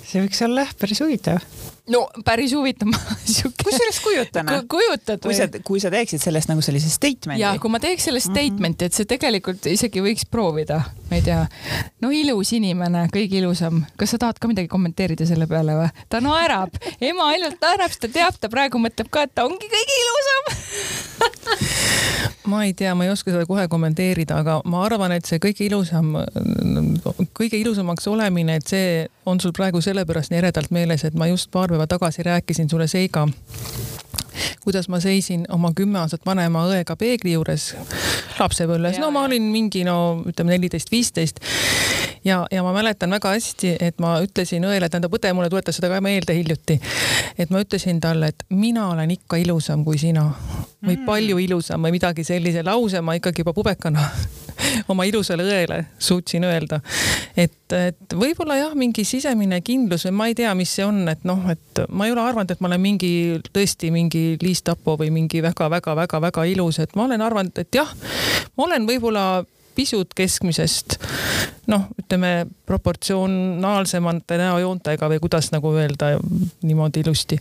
[0.08, 1.42] see võiks olla päris huvitav
[1.88, 2.92] no päris huvitav
[3.64, 7.42] kusjuures kujutan kujutad kui sa, kui sa teeksid sellest nagu sellise statement'i.
[7.42, 8.34] ja kui ma teeks selle mhm.
[8.34, 11.44] statement'i, et see tegelikult isegi võiks proovida, ma ei tea.
[12.04, 13.84] no ilus inimene, kõige ilusam.
[14.00, 15.90] kas sa tahad ka midagi kommenteerida selle peale või?
[16.12, 19.72] ta naerab, ema ainult naerab, sest ta teab, ta praegu mõtleb ka, et ta ongi
[19.72, 20.44] kõige ilusam
[22.48, 25.66] ma ei tea, ma ei oska seda kohe kommenteerida, aga ma arvan, et see kõige
[25.68, 26.14] ilusam,
[27.38, 31.52] kõige ilusamaks olemine, et see on sul praegu sellepärast nii eredalt meeles, et ma just
[31.54, 33.28] paar päeva tagasi rääkisin sulle seiga
[34.64, 37.76] kuidas ma seisin oma kümme aastat vanema õega peegli juures
[38.40, 38.98] lapsepõlves.
[39.00, 41.40] no ma olin mingi no ütleme neliteist, viisteist
[42.26, 45.92] ja, ja ma mäletan väga hästi, et ma ütlesin õele, tähendab õde mulle tuletas seda
[45.94, 46.80] ka meelde hiljuti,
[47.38, 50.26] et ma ütlesin talle, et mina olen ikka ilusam kui sina
[50.82, 51.06] või mm.
[51.06, 54.10] palju ilusam või midagi sellise lause ma ikkagi juba pubekana
[54.92, 56.82] oma ilusale õele suutsin öelda.
[57.38, 61.26] et, et võib-olla jah, mingi sisemine kindlus või ma ei tea, mis see on, et
[61.28, 63.12] noh, et ma ei ole arvanud, et ma olen mingi
[63.54, 67.92] tõesti mingi Liis Tapo või mingi väga-väga-väga-väga ilus, et ma olen arvanud, et jah,
[68.58, 69.28] ma olen võib-olla
[69.78, 70.98] pisut keskmisest,
[71.70, 76.16] noh, ütleme proportsionaalsemate näojoontega või kuidas nagu öelda
[76.66, 77.38] niimoodi ilusti.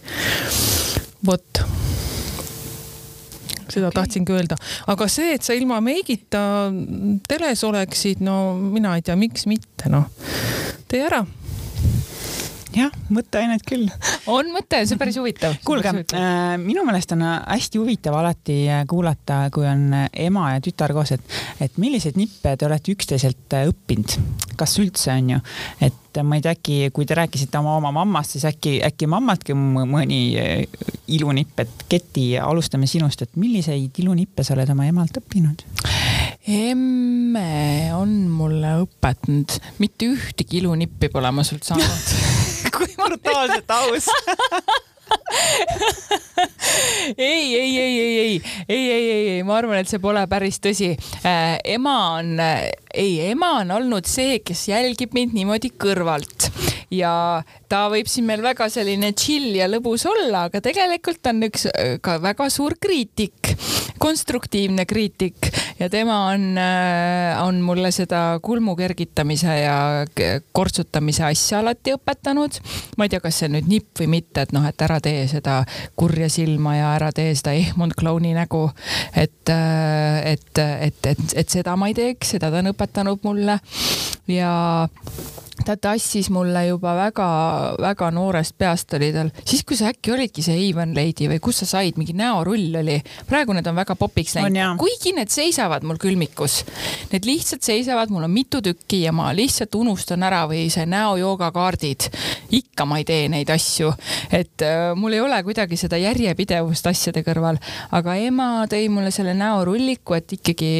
[1.26, 1.64] vot
[3.68, 4.00] seda okay.
[4.00, 4.58] tahtsingi öelda,
[4.92, 6.42] aga see, et sa ilma meigita
[7.28, 10.08] teles oleksid, no mina ei tea, miks mitte, noh,
[10.90, 11.24] tee ära
[12.76, 13.88] jah, mõtteainet küll.
[14.30, 15.56] on mõte, see on päris huvitav.
[15.64, 20.64] kuulge, äh, minu meelest on hästi huvitav alati äh, kuulata, kui on äh, ema ja
[20.64, 24.18] tütar koos, et, et milliseid nippe te olete üksteiselt õppinud,
[24.60, 25.40] kas üldse on ju,
[25.88, 29.56] et ma ei tea, äkki kui te rääkisite oma, oma mammast, siis äkki, äkki mammaltki
[29.56, 30.20] mõni
[31.12, 35.66] ilunipp, et Keti, alustame sinust, et milliseid ilunippe sa oled oma emalt õppinud?
[36.46, 42.44] emme on mulle õpetanud, mitte ühtegi ilunippi pole ma sult saanud
[42.76, 44.10] kui brutaalselt aus
[47.16, 50.58] ei, ei, ei, ei, ei, ei, ei, ei, ei, ma arvan, et see pole päris
[50.62, 50.92] tõsi.
[51.22, 51.56] Äh,.
[51.76, 56.50] ema on äh,, ei, ema on olnud see, kes jälgib mind niimoodi kõrvalt
[56.90, 61.66] ja ta võib siin meil väga selline chill ja lõbus olla, aga tegelikult on üks
[61.70, 63.54] äh, ka väga suur kriitik,
[63.98, 69.78] konstruktiivne kriitik ja tema on, äh, on mulle seda kulmu kergitamise ja
[70.52, 72.60] kortsutamise asja alati õpetanud.
[72.96, 75.26] ma ei tea, kas see on nüüd nipp või mitte, et noh, et ära tee
[75.30, 75.62] seda
[75.96, 78.68] kurja silma ja ära tee seda ehmunud klouni nägu.
[79.14, 83.58] et, äh, et, et, et, et seda ma ei teeks, seda ta on õpetanud mulle
[84.28, 84.52] ja
[85.66, 90.58] ta tassis mulle juba väga-väga noorest peast oli tal, siis kui sa äkki olidki see
[90.68, 92.98] Avon Lady või kus sa said, mingi näorull oli.
[93.26, 96.60] praegu need on väga popiks läinud, kuigi need seisavad mul külmikus.
[97.10, 102.10] Need lihtsalt seisavad, mul on mitu tükki ja ma lihtsalt unustan ära või see näojoogakaardid.
[102.56, 103.90] ikka ma ei tee neid asju,
[104.30, 107.58] et äh, mul ei ole kuidagi seda järjepidevust asjade kõrval,
[107.96, 110.72] aga ema tõi mulle selle näorulliku, et ikkagi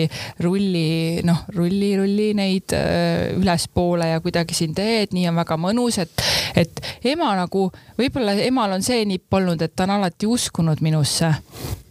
[0.45, 5.99] rulli, noh, rulli, rulli neid äh, ülespoole ja kuidagi siin teed, nii on väga mõnus,
[6.03, 6.25] et,
[6.57, 6.81] et
[7.13, 7.69] ema nagu,
[7.99, 11.33] võib-olla emal on see nipp olnud, et ta on alati uskunud minusse.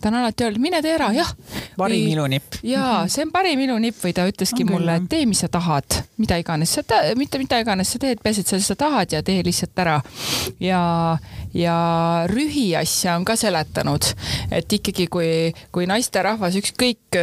[0.02, 1.32] ta on alati öelnud, mine tee ära, jah.
[1.78, 2.60] parim ilunipp.
[2.64, 6.02] jaa, see on parim ilunipp või ta ütleski on mulle, et tee, mis sa tahad,
[6.22, 6.84] mida iganes sa,
[7.18, 10.02] mitte mida iganes sa teed, peaasi, et sa seda tahad ja tee lihtsalt ära.
[10.60, 10.82] ja,
[11.54, 11.78] ja
[12.30, 14.12] rühiasja on ka seletanud,
[14.52, 15.30] et ikkagi, kui,
[15.72, 17.20] kui naisterahvas, ükskõik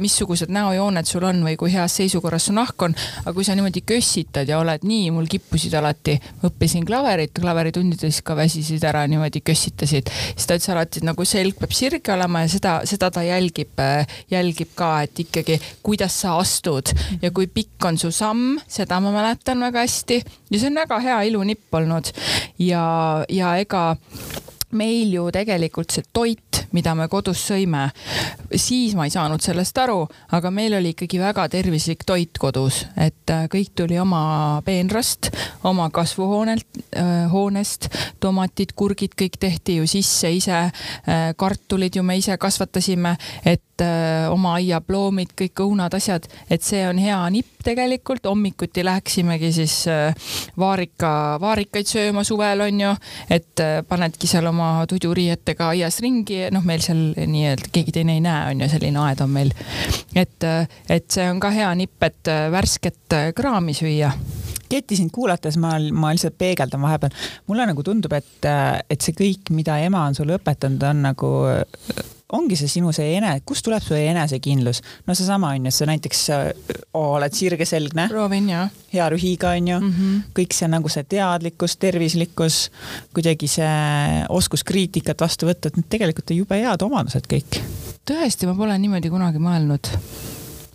[0.00, 3.82] missugused näojooned sul on või kui heas seisukorras su nahk on, aga kui sa niimoodi
[3.86, 10.10] kössitad ja oled nii, mul kippusid alati, õppisin klaverit, klaveritundides ka väsisid ära, niimoodi kössitasid,
[10.32, 13.80] siis ta ütles alati, et nagu selg peab sirge olema ja seda, seda ta jälgib,
[14.32, 16.92] jälgib ka, et ikkagi, kuidas sa astud.
[17.22, 20.22] Ja kui pikk on su samm, seda ma mäletan väga hästi.
[20.50, 22.12] Ja see on väga hea ilunipp olnud.
[22.58, 22.84] Ja,
[23.28, 23.84] ja ega
[24.76, 27.88] meil ju tegelikult see toit, mida me kodus sõime,
[28.54, 30.04] siis ma ei saanud sellest aru,
[30.36, 34.22] aga meil oli ikkagi väga tervislik toit kodus, et äh, kõik tuli oma
[34.66, 35.32] peenrast,
[35.66, 37.90] oma kasvuhoonelt, äh, hoonest,
[38.22, 40.60] tomatid, kurgid, kõik tehti ju sisse ise.
[40.60, 43.62] Äh, kartulid ju me ise kasvatasime, et
[44.30, 48.24] oma aiaploomid, kõik õunad, asjad, et see on hea nipp tegelikult.
[48.24, 49.74] hommikuti läheksimegi siis
[50.58, 52.92] vaarika, vaarikaid sööma suvel on ju,
[53.30, 58.52] et panedki seal oma tudjuriietega aias ringi, noh, meil seal nii-öelda keegi teine ei näe,
[58.52, 59.52] on ju, selline aed on meil.
[60.14, 60.48] et,
[60.88, 64.14] et see on ka hea nipp, et värsket kraami süüa
[64.70, 67.14] Keti sind kuulates ma, ma lihtsalt peegeldan vahepeal,
[67.50, 71.30] mulle nagu tundub, et, et see kõik, mida ema on sulle õpetanud, on nagu
[72.36, 74.82] ongi see sinu see ene-, kust tuleb su enesekindlus?
[75.06, 78.08] no seesama on ju, sa näiteks oh, oled sirgeselgne.
[78.12, 78.66] proovin ja.
[78.92, 80.20] hea rühiga on ju mm, -hmm.
[80.38, 82.58] kõik see nagu see teadlikkus, tervislikkus,
[83.14, 87.62] kuidagi see oskus kriitikat vastu võtta, et need tegelikult on jube head omadused kõik.
[88.10, 89.94] tõesti, ma pole niimoodi kunagi mõelnud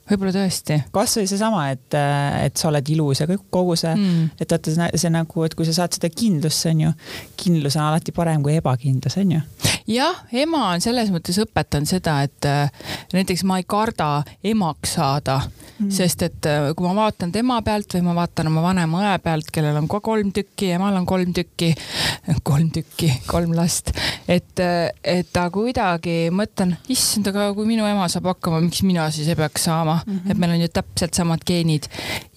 [0.09, 0.79] võib-olla tõesti.
[0.93, 1.97] kasvõi seesama, et,
[2.45, 5.67] et sa oled ilus ja kogu see mm., et vaata see, see nagu, et kui
[5.67, 6.93] sa saad seda kindlust, on ju,
[7.41, 9.43] kindlus on alati parem kui ebakindlus, on ju
[9.89, 12.71] jah, ema on selles mõttes õpetanud seda, et äh,
[13.13, 17.93] näiteks ma ei karda emaks saada mm., sest et äh, kui ma vaatan tema pealt
[17.97, 21.33] või ma vaatan oma vanema õe pealt, kellel on ka kolm tükki, emal on kolm
[21.37, 21.71] tükki,
[22.49, 23.93] kolm tükki, kolm last,
[24.27, 29.09] et, äh, et ta kuidagi, mõtlen, issand, aga kui minu ema saab hakkama, miks mina
[29.13, 30.31] siis ei peaks saama mm, -hmm.
[30.31, 31.87] et meil on ju täpselt samad geenid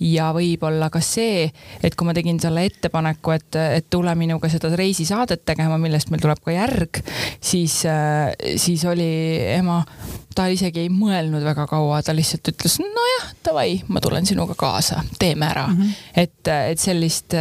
[0.01, 1.51] ja võib-olla ka see,
[1.83, 6.21] et kui ma tegin selle ettepaneku, et, et tule minuga seda reisisaadet tegema, millest meil
[6.21, 7.03] tuleb ka järg,
[7.41, 9.11] siis, äh, siis oli
[9.57, 9.83] ema,
[10.35, 15.03] ta isegi ei mõelnud väga kaua, ta lihtsalt ütles, nojah, davai, ma tulen sinuga kaasa,
[15.19, 15.81] teeme ära mm.
[15.81, 15.95] -hmm.
[16.23, 17.35] et, et sellist,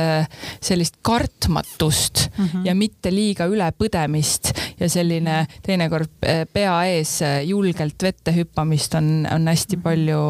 [0.61, 2.65] sellist kartmatust mm -hmm.
[2.65, 6.11] ja mitte liiga ülepõdemist ja selline teinekord
[6.53, 9.83] pea ees julgelt vette hüppamist on, on hästi mhm.
[9.83, 10.21] palju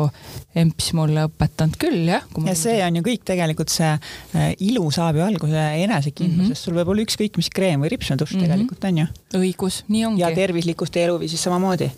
[0.58, 2.26] emps mulle õpetanud küll jah.
[2.46, 6.62] ja see on ju kõik tegelikult see äh, ilu saab ju alguse enesekindlusest mm, -hmm.
[6.64, 8.48] sul võib olla ükskõik mis kreem või ripsmedušš mm -hmm.
[8.48, 9.08] tegelikult on ju.
[9.42, 10.22] õigus, nii ongi.
[10.22, 11.92] ja tervislikust eluviisist samamoodi.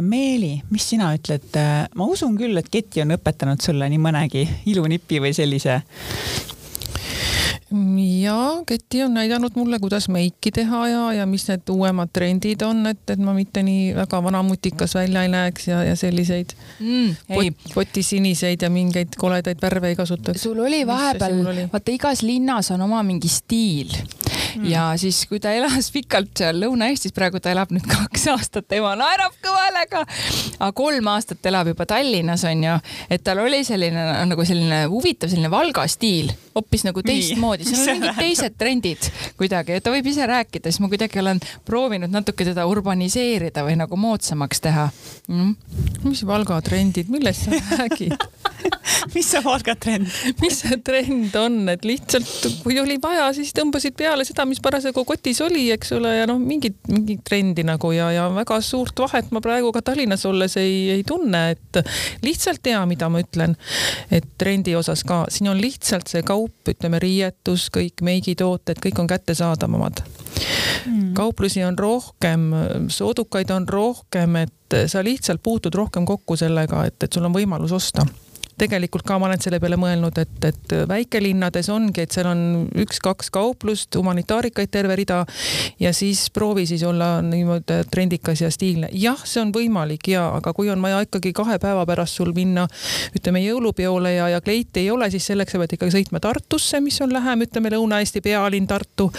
[0.00, 1.58] Meeli, mis sina ütled?
[1.94, 5.82] Ma usun küll, et Keti on õpetanud sulle nii mõnegi ilunipi või sellise
[8.22, 12.86] ja Keti on näidanud mulle, kuidas meiki teha ja, ja mis need uuemad trendid on,
[12.86, 17.70] et, et ma mitte nii väga vanamutikas välja ei näeks ja, ja selliseid mm, pot,
[17.74, 20.42] potisiniseid ja mingeid koledaid värve ei kasutaks.
[20.42, 23.92] sul oli vahepeal, vaata igas linnas on oma mingi stiil
[24.56, 24.68] mm.
[24.70, 28.94] ja siis, kui ta elas pikalt seal Lõuna-Eestis, praegu ta elab nüüd kaks aastat, ema
[28.98, 30.04] naerab kõva häälega,
[30.58, 32.78] aga kolm aastat elab juba Tallinnas onju,
[33.12, 38.00] et tal oli selline nagu selline huvitav selline Valga stiil, hoopis nagu teistmoodi, seal on
[38.00, 39.10] mingid teised trendid
[39.40, 43.78] kuidagi, et ta võib ise rääkida, siis ma kuidagi olen proovinud natuke teda urbaniseerida või
[43.80, 44.88] nagu moodsamaks teha.
[45.30, 45.54] Mm..
[46.06, 48.16] mis Valga trendid, millest sa räägid?
[49.12, 50.06] Mis see Valga trend
[50.40, 55.04] mis see trend on, et lihtsalt kui oli vaja, siis tõmbasid peale seda, mis parasjagu
[55.06, 59.30] kotis oli, eks ole, ja noh, mingit, mingit trendi nagu ja, ja väga suurt vahet
[59.34, 61.80] ma praegu ka Tallinnas olles ei, ei tunne, et
[62.24, 63.56] lihtsalt tea, mida ma ütlen.
[64.10, 69.10] et trendi osas ka, siin on lihtsalt see kaup, ütleme riietus, kõik meigitooted, kõik on
[69.10, 71.12] kättesaadavamad mm..
[71.18, 72.50] kauplusi on rohkem,
[72.92, 77.74] soodukaid on rohkem, et sa lihtsalt puutud rohkem kokku sellega, et, et sul on võimalus
[77.76, 78.06] osta
[78.62, 82.42] tegelikult ka ma olen selle peale mõelnud, et, et väikelinnades ongi, et seal on
[82.84, 85.22] üks-kaks kauplust, humanitaarikaid terve rida
[85.82, 88.90] ja siis proovi siis olla niimoodi trendikas ja stiilne.
[88.92, 92.68] jah, see on võimalik ja, aga kui on vaja ikkagi kahe päeva pärast sul minna,
[93.16, 97.00] ütleme jõulupeole ja, ja kleiti ei ole, siis selleks sa pead ikkagi sõitma Tartusse, mis
[97.02, 99.10] on lähem, ütleme Lõuna-Eesti pealinn Tartu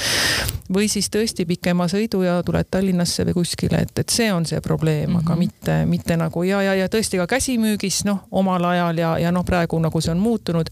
[0.73, 4.61] või siis tõesti pikema sõidu ja tuled Tallinnasse või kuskile, et, et see on see
[4.63, 5.25] probleem mm, -hmm.
[5.25, 5.39] aga mhm.
[5.39, 9.45] mitte, mitte nagu ja, ja, ja tõesti ka käsimüügis noh, omal ajal ja, ja noh,
[9.45, 10.69] praegu nagu see on muutunud.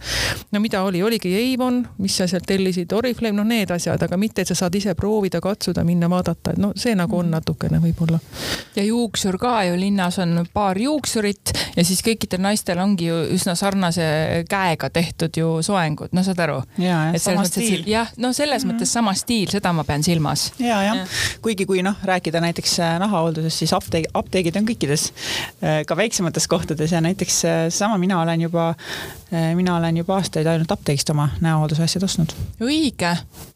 [0.51, 4.41] no mida oli, oligi Avon, mis sa sealt tellisid, Oriflame, noh, need asjad, aga mitte,
[4.41, 8.19] et sa saad ise proovida, katsuda, minna vaadata, et no see nagu on natukene võib-olla.
[8.75, 13.55] ja juuksur ka ju linnas on paar juuksurit ja siis kõikidel naistel ongi ju üsna
[13.55, 14.05] sarnase
[14.49, 16.61] käega tehtud ju soengud, no saad aru?
[17.87, 18.75] jah, no selles mm -hmm.
[18.75, 20.51] mõttes sama stiil, seda ma pean silmas.
[20.59, 21.05] ja, jah ja.,
[21.41, 25.07] kuigi kui noh, rääkida näiteks äh, nahahooldusest, siis apteeg, apteegid on kõikides,
[25.63, 28.73] äh, ka väiksemates kohtades ja näiteks äh, sama mina olen juba,
[29.55, 32.33] mina olen juba aastaid ainult apteegist oma näohoolduse asjad ostnud.
[32.61, 33.11] õige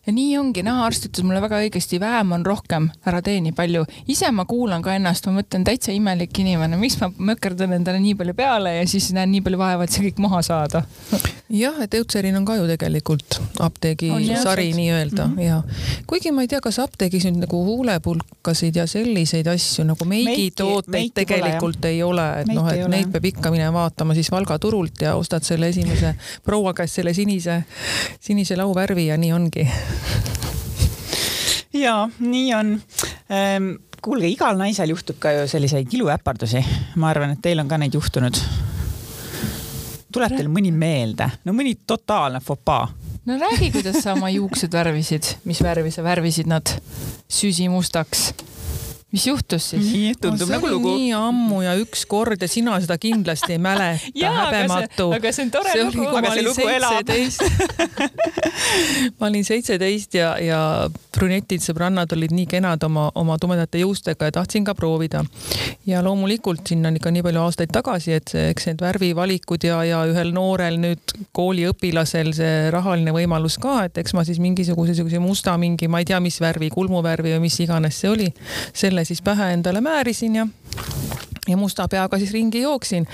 [0.05, 3.85] ja nii ongi, nahaarst ütles mulle väga õigesti, vähem on rohkem, ära tee nii palju.
[4.07, 8.15] ise ma kuulan ka ennast, ma mõtlen täitsa imelik inimene, miks ma mökerdan endale nii
[8.15, 10.85] palju peale ja siis näen nii palju vaeva, et see kõik maha saada
[11.49, 15.41] jah, et Eutserin on ka ju tegelikult apteegisari nii-öelda mm -hmm.
[15.41, 15.61] ja
[16.07, 21.85] kuigi ma ei tea, kas apteegis nüüd nagu huulepulkasid ja selliseid asju nagu meigitooteid tegelikult
[21.85, 25.15] ole, ei ole, et noh, et neid peab ikka minema vaatama siis Valga turult ja
[25.15, 26.15] ostad selle esimese
[26.45, 27.63] proua käest selle sinise,
[28.19, 29.67] sinise lauvärvi ja nii ongi.
[31.73, 32.81] Ja nii on.
[33.29, 33.71] Ehm,
[34.01, 36.65] kuulge, igal naisel juhtub ka ju selliseid iluäpardusi.
[36.95, 38.37] ma arvan, et teil on ka neid juhtunud
[40.15, 42.87] tuleb teil mõni meelde, no mõni totaalne fopaa?
[43.25, 46.71] no räägi, kuidas sa oma juuksed värvisid, mis värvi sa värvisid nad
[47.31, 48.29] süsimustaks
[49.15, 49.85] mis juhtus siis?
[49.93, 50.93] nii, tundub no, nagu lugu.
[50.99, 55.09] nii ammu ja ükskord ja sina seda kindlasti ei mäleta, häbematu.
[55.15, 56.07] aga see on tore see lugu.
[56.19, 57.13] aga see lugu elab.
[59.19, 60.59] ma olin seitseteist ja, ja
[61.15, 65.23] brünetid sõbrannad olid nii kenad oma, oma tumedate juustega ja tahtsin ka proovida.
[65.87, 69.79] ja loomulikult sinna on ikka nii palju aastaid tagasi, et see, eks need värvivalikud ja,
[69.87, 75.23] ja ühel noorel nüüd kooliõpilasel see rahaline võimalus ka, et eks ma siis mingisuguse siukse
[75.23, 78.29] musta mingi, ma ei tea, mis värvi, kulmuvärvi või mis iganes see oli,
[78.75, 80.47] selle siis pähe endale määrisin ja
[81.47, 83.07] ja musta peaga siis ringi jooksin,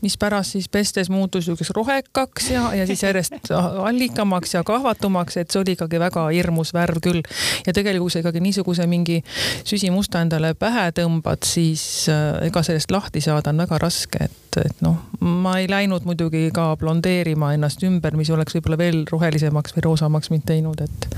[0.00, 3.50] mis pärast siis pestes muutus niisuguseks rohekaks ja, ja siis järjest
[3.88, 7.22] allikamaks ja kahvatumaks, et see oli ikkagi väga hirmus värv küll.
[7.66, 9.20] ja tegelikult, kui sa ikkagi niisuguse mingi
[9.64, 14.84] süsimusta endale pähe tõmbad, siis äh, ega sellest lahti saada on väga raske, et, et
[14.84, 19.88] noh, ma ei läinud muidugi ka blondeerima ennast ümber, mis oleks võib-olla veel rohelisemaks või
[19.88, 21.08] roosamaks mind teinud, et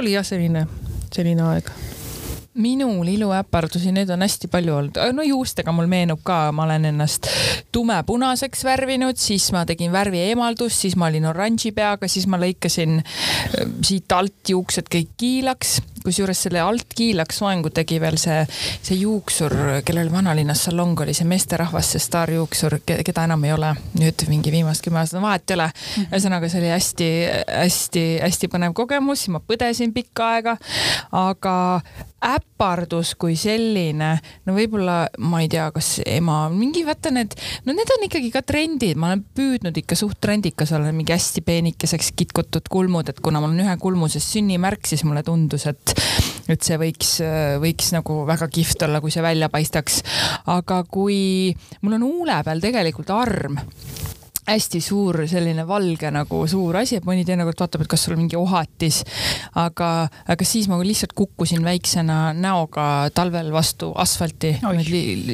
[0.00, 0.66] oli jah, selline,
[1.14, 1.72] selline aeg
[2.54, 7.28] minul iluäpardusi, neid on hästi palju olnud, no juustega mul meenub ka, ma olen ennast
[7.72, 13.70] tumepunaseks värvinud, siis ma tegin värvieemaldust, siis ma olin oranži peaga, siis ma lõikasin äh,
[13.86, 18.42] siit alt juuksed kõik kiilaks kusjuures selle alt kiilaks soengu tegi veel see,
[18.82, 19.54] see juuksur,
[19.86, 24.84] kellel vanalinnas salong oli, see meesterahvas, see staarjuuksur, keda enam ei ole nüüd mingi viimased
[24.84, 25.70] kümme aastat, vahet ei ole.
[25.70, 26.10] Mhm.
[26.10, 30.56] ühesõnaga, see oli hästi-hästi-hästi põnev kogemus, ma põdesin pikka aega,
[31.12, 31.56] aga
[32.20, 34.10] äpardus kui selline,
[34.44, 37.32] no võib-olla ma ei tea, kas ema, mingi vaata need,
[37.64, 41.40] no need on ikkagi ka trendid, ma olen püüdnud ikka suht trendikas olla, mingi hästi
[41.46, 46.04] peenikeseks kitkutud kulmud, et kuna mul on ühe kulmuses sünnimärk, siis mulle tundus, et et,
[46.56, 47.16] et see võiks,
[47.62, 50.00] võiks nagu väga kihvt olla, kui see välja paistaks.
[50.50, 53.60] aga kui mul on huule peal tegelikult arm
[54.46, 58.38] hästi suur selline valge nagu suur asi, et mõni teinekord vaatab, et kas sul mingi
[58.38, 59.02] ohatis.
[59.58, 64.56] aga, aga siis ma lihtsalt kukkusin väiksena näoga talvel vastu asfalti,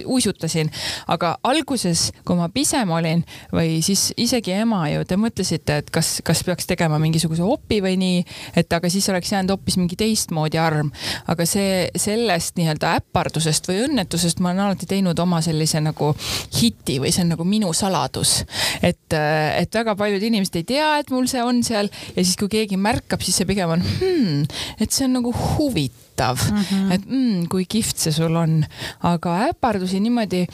[0.04, 0.70] uisutasin.
[1.06, 6.20] aga alguses, kui ma pisem olin või siis isegi ema ju, te mõtlesite, et kas,
[6.24, 8.24] kas peaks tegema mingisuguse opi või nii,
[8.56, 10.90] et aga siis oleks jäänud hoopis mingi teistmoodi arm.
[11.26, 16.12] aga see, sellest nii-öelda äpardusest või õnnetusest ma olen alati teinud oma sellise nagu
[16.60, 18.42] hiti või see on nagu minu saladus.
[18.82, 19.16] et et,
[19.62, 22.78] et väga paljud inimesed ei tea, et mul see on seal ja siis, kui keegi
[22.80, 24.42] märkab, siis see pigem on hmm,
[24.82, 26.92] et see on nagu huvitav mm, -hmm.
[26.96, 28.64] et mm, kui kihvt see sul on,
[29.06, 30.46] aga äpardusi niimoodi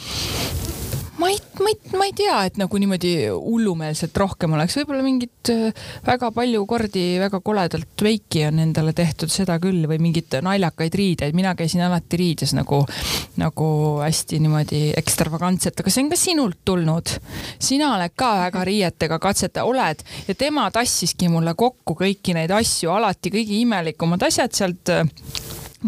[1.19, 5.51] ma ei, ma ei, ma ei tea, et nagu niimoodi hullumeelselt rohkem oleks, võib-olla mingit
[5.53, 10.97] äh, väga palju kordi väga koledalt veiki on endale tehtud, seda küll, või mingeid naljakaid
[10.99, 12.83] riideid, mina käisin alati riides nagu,
[13.41, 13.69] nagu
[14.01, 17.17] hästi niimoodi ekstravagantselt, aga see on ka sinult tulnud.
[17.63, 20.05] sina oled ka väga riietega katsetaja, oled.
[20.29, 24.97] Ja tema tassiski mulle kokku kõiki neid asju, alati kõige imelikumad asjad sealt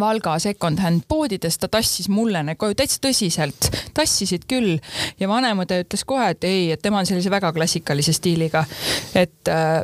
[0.01, 4.79] Valga second-hand poodidest, ta tassis mulle need koju täitsa tõsiselt, tassisid küll.
[5.21, 8.65] Ja vanemõde ütles kohe, et ei, et tema on sellise väga klassikalise stiiliga,
[9.15, 9.83] et äh,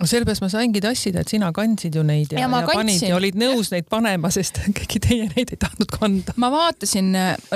[0.00, 2.78] no sellepärast ma saingi tassida, et sina kandsid ju neid ja, ja, ja kandsin.
[2.78, 6.34] panid ja olid nõus neid panema, sest keegi teine neid ei tahtnud kanda.
[6.40, 7.10] ma vaatasin,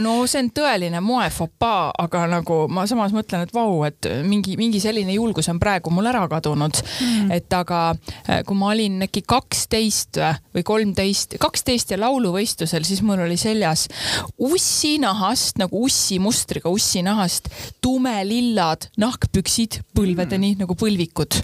[0.05, 4.83] no see on tõeline moefopaa, aga nagu ma samas mõtlen, et vau, et mingi, mingi
[4.83, 7.33] selline julgus on praegu mul ära kadunud mm..
[7.35, 10.21] et aga äh, kui ma olin äkki kaksteist
[10.55, 13.87] või kolmteist, kaksteist ja lauluvõistlusel, siis mul oli seljas
[14.37, 17.49] ussinahast nagu ussimustriga ussinahast
[17.85, 20.65] tumelillad nahkpüksid põlvedeni mm.
[20.65, 21.41] nagu põlvikud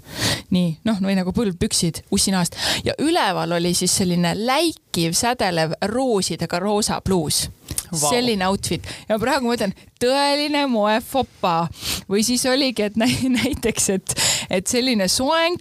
[0.52, 7.00] nii noh, või nagu põlvpüksid ussinahast ja üleval oli siis selline läikiv, sädelev roosidega roosa
[7.04, 7.46] pluus
[7.92, 8.08] wow..
[8.08, 8.86] selline outfit.
[9.08, 11.68] Ja praegu ma ütlen, tõeline moefopa.
[12.10, 12.96] Või siis oligi, et
[13.40, 14.14] näiteks, et,
[14.50, 15.60] et selline soeng,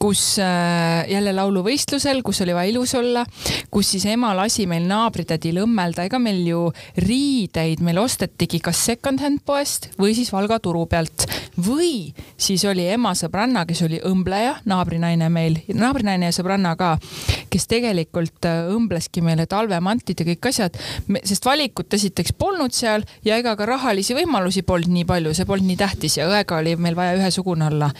[0.00, 3.24] kus äh, jälle lauluvõistlusel, kus oli vaja ilus olla,
[3.70, 6.62] kus siis ema lasi meil naabritädil õmmelda, ega meil ju
[7.04, 11.26] riideid meil ostetigi kas second-hand poest või siis Valga turu pealt.
[11.60, 16.94] Või siis oli ema sõbranna, kes oli õmbleja, naabrinaine meil, naabrinaine ja sõbranna ka,
[17.52, 20.78] kes tegelikult äh, õmbleski meile talvemantid ja kõik asjad,
[21.26, 25.68] sest valikut esiteks polnud seal ja ega ka rahalisi võimalusi polnud nii palju, see polnud
[25.68, 27.90] nii tähtis ja õega oli meil vaja ühesugune olla.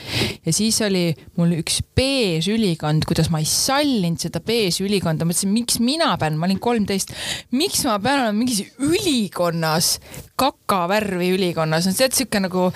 [0.45, 5.53] ja siis oli mul üks beež ülikond, kuidas ma ei sallinud seda beež ülikonda, mõtlesin,
[5.55, 7.14] miks mina pean, ma olin kolmteist,
[7.53, 9.99] miks ma pean olema mingis ülikonnas,
[10.41, 12.71] kakavärvi ülikonnas, no see on siuke nagu,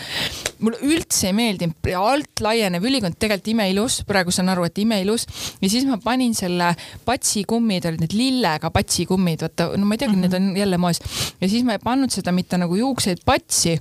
[0.65, 5.27] mulle üldse ei meeldinud, alt laienev ülikond, tegelikult imeilus, praegu saan aru, et imeilus
[5.61, 6.73] ja siis ma panin selle
[7.05, 10.39] patsikummid olid need lillega patsikummid, vaata, no ma ei teagi mm, -hmm.
[10.39, 11.01] need on jälle moes.
[11.41, 13.79] Ja siis ma ei pannud seda mitte nagu juukseid patsi.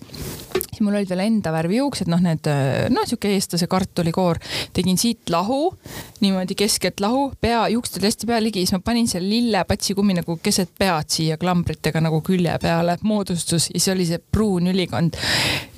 [0.73, 2.47] Siis mul olid veel enda värvi juuksed, noh, need
[2.89, 4.39] noh, sihuke eestlase kartulikoor,
[4.73, 5.75] tegin siit lahu,
[6.21, 10.38] niimoodi keskelt lahu, pea, juuksed olid hästi pea ligi, siis ma panin selle lillepatsikummi nagu
[10.43, 13.69] keset pead siia klambritega nagu külje peale, moodustus.
[13.69, 15.17] Ja siis oli see pruun ülikond.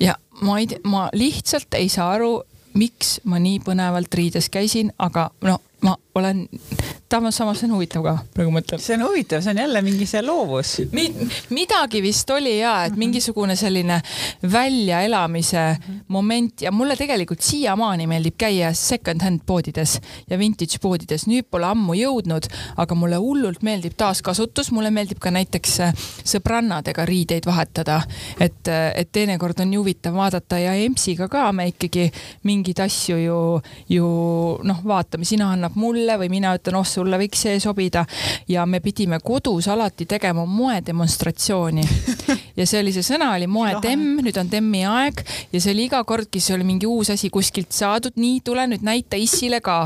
[0.00, 2.42] ja ma ei tea, ma lihtsalt ei saa aru,
[2.76, 6.46] miks ma nii põnevalt riides käisin, aga no ma olen,
[7.10, 8.80] samas, samas see on huvitav ka, praegu mõtlen.
[8.82, 11.06] see on huvitav, see on jälle mingi see loovus Mi.
[11.54, 12.98] midagi vist oli ja, et mhm.
[12.98, 14.00] mingisugune selline
[14.52, 15.64] väljaelamise
[16.08, 20.00] moment ja mulle tegelikult siiamaani meeldib käia second-hand poodides
[20.30, 25.30] ja vintage poodides, nüüd pole ammu jõudnud, aga mulle hullult meeldib taaskasutus, mulle meeldib ka
[25.30, 25.94] näiteks äh,
[26.26, 28.00] sõbrannadega riideid vahetada,
[28.40, 32.10] et, äh, et teinekord on nii huvitav vaadata ja EMS-iga ka me ikkagi
[32.48, 33.38] mingeid asju ju,
[33.94, 34.10] ju
[34.66, 38.04] noh, vaatame, sina annad mulle või mina ütlen, oh sulle võiks see sobida.
[38.48, 41.84] ja me pidime kodus alati tegema moedemonstratsiooni.
[42.58, 45.22] ja see oli, see sõna oli moetemm, nüüd on temmi aeg
[45.52, 48.66] ja see oli iga kord, kui see oli mingi uus asi kuskilt saadud, nii tule
[48.70, 49.84] nüüd näita issile ka.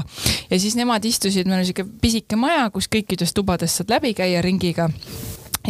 [0.50, 4.42] ja siis nemad istusid, meil oli sihuke pisike maja, kus kõikidest tubadest saad läbi käia
[4.44, 4.90] ringiga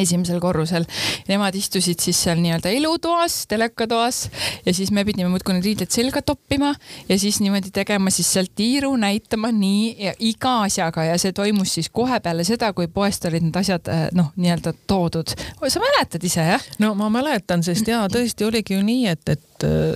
[0.03, 0.87] esimesel korrusel.
[1.29, 4.23] Nemad istusid siis seal nii-öelda elutoas, telekatoas
[4.67, 6.73] ja siis me pidime muudkui need riided selga toppima
[7.09, 11.75] ja siis niimoodi tegema siis sealt tiiru, näitama nii ja iga asjaga ja see toimus
[11.79, 15.37] siis kohe peale seda, kui poest olid need asjad eh, noh, nii-öelda toodud.
[15.69, 16.67] sa mäletad ise jah?
[16.79, 19.50] no ma mäletan, sest jaa, tõesti oligi ju nii, et, et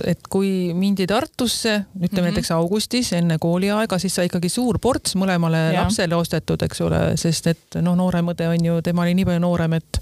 [0.05, 2.23] et kui mindi Tartusse, ütleme mm -hmm.
[2.23, 5.81] näiteks augustis enne kooliaega, siis sai ikkagi suur ports mõlemale ja.
[5.81, 9.39] lapsele ostetud, eks ole, sest et noh, noorem õde on ju, tema oli nii palju
[9.39, 9.99] noorem, et et,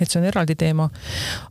[0.00, 0.88] et see on eraldi teema.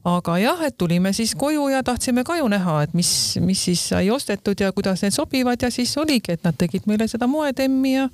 [0.10, 3.12] aga jah, et tulime siis koju ja tahtsime ka ju näha, et mis,
[3.44, 7.08] mis siis sai ostetud ja kuidas need sobivad ja siis oligi, et nad tegid meile
[7.08, 8.08] seda moetemmi ja,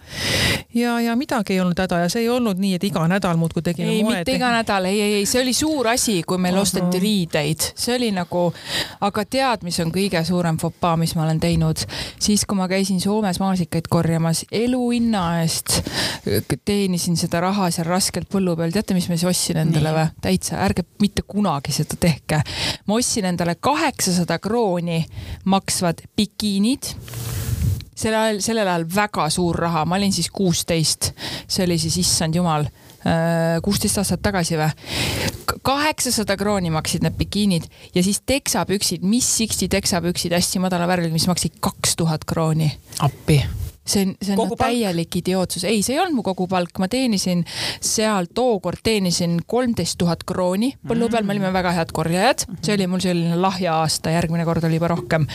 [0.73, 3.63] ja, ja midagi ei olnud häda ja see ei olnud nii, et iga nädal muudkui
[3.65, 6.65] tegime ei, mitte iga nädal, ei, ei, ei, see oli suur asi, kui meil Aha.
[6.67, 8.47] osteti riideid, see oli nagu,
[9.05, 11.81] aga tead, mis on kõige suurem fopaa, mis ma olen teinud,
[12.21, 15.81] siis kui ma käisin Soomes maasikaid korjamas, eluhinna eest
[16.65, 20.05] teenisin seda raha seal raskelt põllu peal, teate, mis ma siis ostsin endale või?
[20.23, 22.41] täitsa, ärge mitte kunagi seda tehke.
[22.87, 25.03] ma ostsin endale kaheksasada krooni
[25.51, 26.93] maksvad bikiinid.
[27.95, 31.13] Sel ajal, sellel ajal väga suur raha, ma olin siis kuusteist,
[31.47, 32.84] see oli siis issand jumal, äh,
[33.63, 34.71] kuusteist aastat tagasi või?
[35.65, 41.27] kaheksasada krooni maksid need bikiinid ja siis teksapüksid, Miss Sixty teksapüksid hästi madala värviga, mis
[41.29, 42.71] maksid kaks tuhat krooni.
[42.99, 43.43] appi
[43.85, 45.19] see on, see on kogu täielik palk?
[45.21, 47.43] idiootsus, ei, see ei olnud mu kogupalk, ma teenisin
[47.83, 50.73] seal tookord teenisin kolmteist tuhat krooni.
[50.87, 54.65] Põllu peal, me olime väga head korjajad, see oli mul selline lahja aasta, järgmine kord
[54.67, 55.27] oli juba rohkem.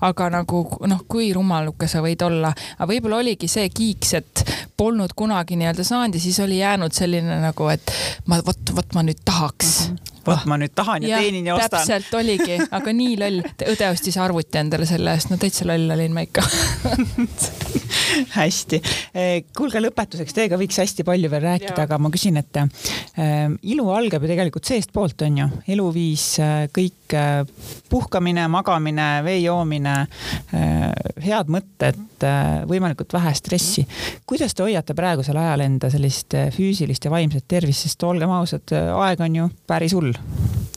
[0.00, 4.44] aga nagu noh, kui rumaluke sa võid olla, aga võib-olla oligi see kiiks, et
[4.76, 7.92] polnud kunagi nii-öelda saanud ja siis oli jäänud selline nagu, et
[8.26, 9.88] ma vot, vot ma nüüd tahaks.
[9.88, 9.96] Mm.
[9.96, 11.78] -hmm vot ma nüüd tahan ja, ja teenin ja ostan.
[11.78, 13.42] täpselt oligi, aga nii loll.
[13.72, 16.44] õde ostis arvuti endale selle eest, no täitsa loll olin ma ikka
[18.38, 18.80] hästi.
[19.14, 23.88] Eh, kuulge, lõpetuseks teiega võiks hästi palju veel rääkida, aga ma küsin, et äh, ilu
[23.94, 26.26] algab ju tegelikult seestpoolt, on ju, eluviis,
[26.74, 27.42] kõik äh,
[27.88, 30.90] puhkamine, magamine, vee joomine äh,,
[31.24, 33.86] head mõtted äh,, võimalikult vähe stressi.
[34.28, 39.24] kuidas te hoiate praegusel ajal enda sellist füüsilist ja vaimset tervist, sest olgem ausad, aeg
[39.24, 40.12] on ju päris hull,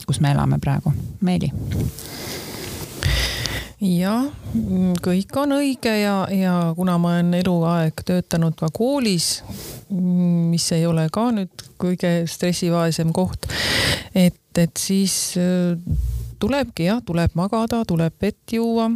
[0.05, 0.93] kus me elame praegu.
[1.21, 1.51] Meeli
[3.81, 4.27] jah,
[5.01, 9.41] kõik on õige ja, ja kuna ma olen eluaeg töötanud ka koolis,
[9.89, 13.49] mis ei ole ka nüüd kõige stressivaesem koht,
[14.13, 15.73] et, et siis äh,
[16.39, 18.91] tulebki jah, tuleb magada, tuleb vett juua,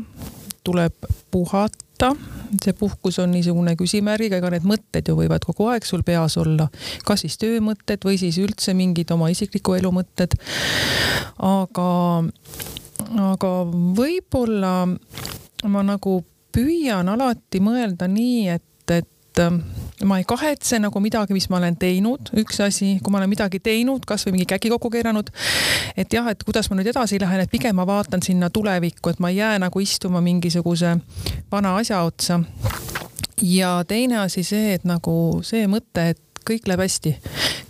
[0.66, 2.14] tuleb puhata
[2.64, 6.68] see puhkus on niisugune küsimärgiga, ega need mõtted ju võivad kogu aeg sul peas olla,
[7.08, 10.38] kas siis töömõtted või siis üldse mingid oma isikliku elu mõtted.
[11.38, 11.90] aga
[13.32, 13.52] aga
[13.98, 14.74] võib-olla
[15.70, 16.20] ma nagu
[16.56, 19.44] püüan alati mõelda nii, et, et
[20.04, 23.62] ma ei kahetse nagu midagi, mis ma olen teinud, üks asi, kui ma olen midagi
[23.64, 25.32] teinud, kasvõi mingi käki kokku keeranud,
[25.96, 29.24] et jah, et kuidas ma nüüd edasi lähen, et pigem ma vaatan sinna tulevikku, et
[29.24, 30.98] ma ei jää nagu istuma mingisuguse
[31.52, 32.42] vana asja otsa.
[33.42, 37.16] ja teine asi see, et nagu see mõte, et kõik läheb hästi,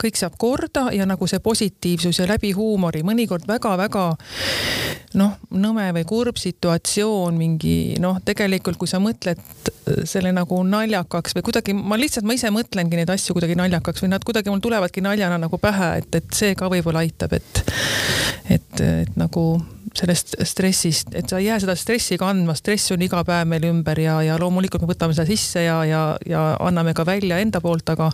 [0.01, 4.05] kõik saab korda ja nagu see positiivsus ja läbi huumori, mõnikord väga-väga
[5.19, 9.41] noh, nõme või kurb situatsioon, mingi noh, tegelikult kui sa mõtled
[10.07, 14.11] selle nagu naljakaks või kuidagi, ma lihtsalt, ma ise mõtlengi neid asju kuidagi naljakaks või
[14.15, 17.63] nad kuidagi mul tulevadki naljana nagu pähe, et, et see ka võib-olla aitab, et,
[18.57, 19.45] et, et nagu
[20.00, 24.00] sellest stressist, et sa ei jää seda stressi kandma, stress on iga päev meil ümber
[24.02, 27.89] ja, ja loomulikult me võtame seda sisse ja, ja, ja anname ka välja enda poolt,
[27.96, 28.12] aga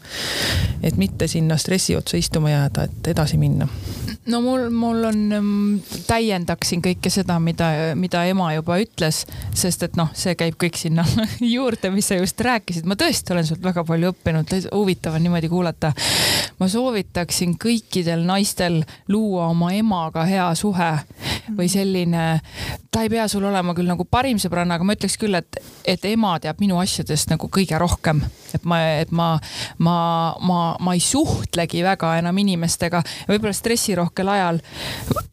[0.84, 3.70] et mitte sinna stressi otsa istuma jääda, et edasi minna
[4.26, 5.22] no mul, mul on,
[6.06, 9.24] täiendaksin kõike seda, mida, mida ema juba ütles,
[9.58, 11.06] sest et noh, see käib kõik sinna
[11.56, 12.86] juurde, mis sa just rääkisid.
[12.86, 15.94] ma tõesti olen sult väga palju õppinud, huvitav on niimoodi kuulata.
[16.60, 20.92] ma soovitaksin kõikidel naistel luua oma emaga hea suhe
[21.58, 22.26] või selline,
[22.92, 25.58] ta ei pea sul olema küll nagu parim sõbranna, aga ma ütleks küll, et,
[25.90, 28.22] et ema teab minu asjadest nagu kõige rohkem.
[28.54, 29.34] et ma, et ma,
[29.80, 29.98] ma,
[30.46, 33.56] ma, ma ei suhtlegi väga enam inimestega võib-olla
[34.12, 34.60] stressirohkel ajal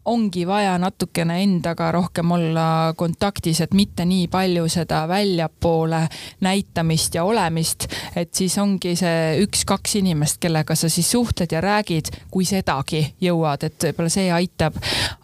[0.05, 6.09] ongi vaja natukene endaga rohkem olla kontaktis, et mitte nii palju seda väljapoole
[6.41, 12.09] näitamist ja olemist, et siis ongi see üks-kaks inimest, kellega sa siis suhtled ja räägid,
[12.31, 14.75] kui sedagi jõuad, et võib-olla see aitab.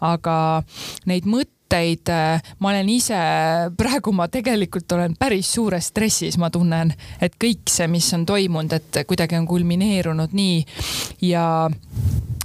[0.01, 0.61] aga
[1.05, 3.17] neid mõtteid äh, ma olen ise,
[3.79, 8.73] praegu ma tegelikult olen päris suures stressis, ma tunnen, et kõik see, mis on toimunud,
[8.73, 10.61] et kuidagi on kulmineerunud nii
[11.31, 11.69] ja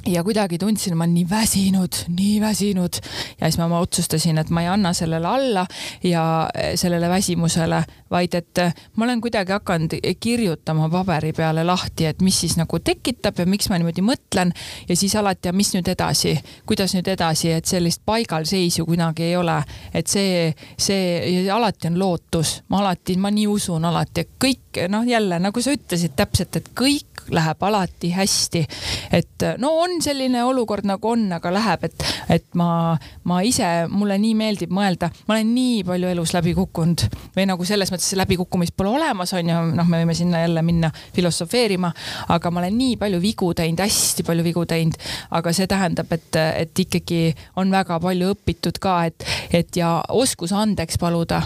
[0.06, 3.00] ja kuidagi tundsin, ma olen nii väsinud, nii väsinud.
[3.40, 5.66] Ja siis ma, ma otsustasin, et ma ei anna sellele alla
[6.04, 6.22] ja
[6.54, 12.22] eh, sellele väsimusele, vaid et eh, ma olen kuidagi hakanud kirjutama paberi peale lahti, et
[12.22, 14.54] mis siis nagu tekitab ja miks ma niimoodi mõtlen.
[14.88, 16.36] Ja siis alati, mis nüüd edasi,
[16.66, 19.60] kuidas nüüd edasi, et sellist paigalseisu kunagi ei ole,
[19.94, 20.48] et see,
[20.80, 25.62] see alati on lootus, ma alati, ma nii usun alati, et kõik noh, jälle nagu
[25.62, 28.66] sa ütlesid täpselt, et kõik läheb alati hästi.
[29.12, 32.04] et no on selline olukord nagu on, aga läheb, et,
[32.36, 32.96] et ma,
[33.28, 37.66] ma ise, mulle nii meeldib mõelda, ma olen nii palju elus läbi kukkunud või nagu
[37.68, 41.92] selles mõttes läbikukkumist pole olemas, on ju, noh, me võime sinna jälle minna filosofeerima,
[42.36, 44.98] aga ma olen nii palju vigu teinud, hästi palju vigu teinud,
[45.36, 47.22] aga see tähendab, et, et ikkagi
[47.60, 49.26] on väga palju õpitud ka, et,
[49.62, 51.42] et ja oskus andeks paluda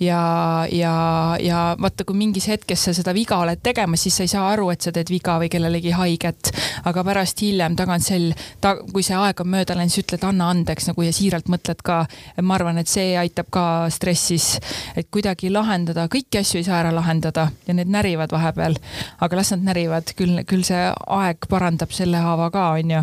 [0.00, 4.30] ja, ja, ja vaata, kui mingis hetkes sa seda viga oled tegemas, siis sa ei
[4.30, 6.50] saa aru, et sa teed viga või kellelegi haiget.
[6.84, 10.90] aga pärast hiljem tagantselg ta,, kui see aeg on mööda läinud, siis ütled anna andeks
[10.90, 12.02] nagu ja siiralt mõtled ka.
[12.42, 14.58] ma arvan, et see aitab ka stressis,
[14.96, 18.76] et kuidagi lahendada, kõiki asju ei saa ära lahendada ja need närivad vahepeal.
[19.20, 23.02] aga las nad närivad, küll, küll see aeg parandab selle haava ka, onju.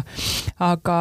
[0.59, 0.99] aga,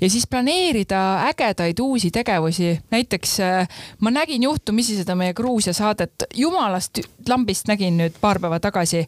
[0.00, 6.26] ja siis planeerida ägedaid uusi tegevusi, näiteks äh, ma nägin juhtumisi seda meie Gruusia saadet,
[6.38, 9.04] jumalast lambist nägin nüüd paar päeva tagasi.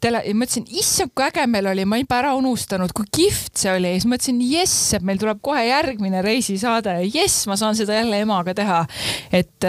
[0.00, 3.72] tele, ja mõtlesin, issand, kui äge meil oli, ma olin ära unustanud, kui kihvt see
[3.72, 8.22] oli siis mõtlesin, jess, et meil tuleb kohe järgmine reisisaade, jess, ma saan seda jälle
[8.22, 8.84] emaga teha.
[9.32, 9.66] et,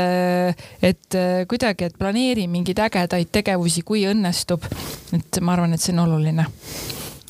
[0.85, 1.19] et
[1.49, 4.69] kuidagi, et planeeri mingeid ägedaid tegevusi, kui õnnestub.
[5.17, 6.45] et ma arvan, et see on oluline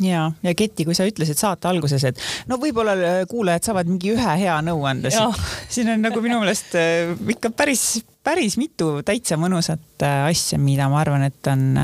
[0.04, 2.20] ja, ja Keti, kui sa ütlesid saate alguses, et
[2.50, 5.12] no võib-olla äh, kuulajad saavad mingi ühe hea nõu anda,
[5.74, 10.86] siin on nagu minu meelest äh, ikka päris, päris mitu täitsa mõnusat äh, asja, mida
[10.92, 11.82] ma arvan, et on,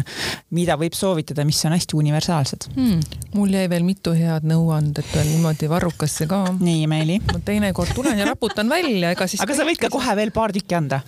[0.53, 3.21] mida võib soovitada, mis on hästi universaalsed hmm..
[3.33, 6.43] mul jäi veel mitu head nõuandet veel niimoodi varrukasse ka.
[6.59, 7.17] nii, Meeli.
[7.31, 9.41] ma teinekord tulen ja raputan välja, ega siis.
[9.41, 11.01] aga sa võid ka kohe veel paar tükki anda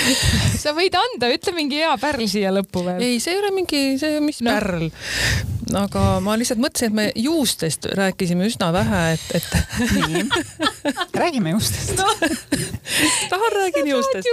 [0.62, 3.06] sa võid anda, ütle mingi hea pärl siia lõppu veel.
[3.06, 4.54] ei, see ei ole mingi, see, mis no.
[4.56, 4.88] pärl.
[5.80, 9.50] aga ma lihtsalt mõtlesin, et me juustest rääkisime üsna vähe, et, et.
[9.94, 10.24] nii,
[11.22, 12.10] räägime juustest no.
[13.30, 14.26] tahan räägin juustest.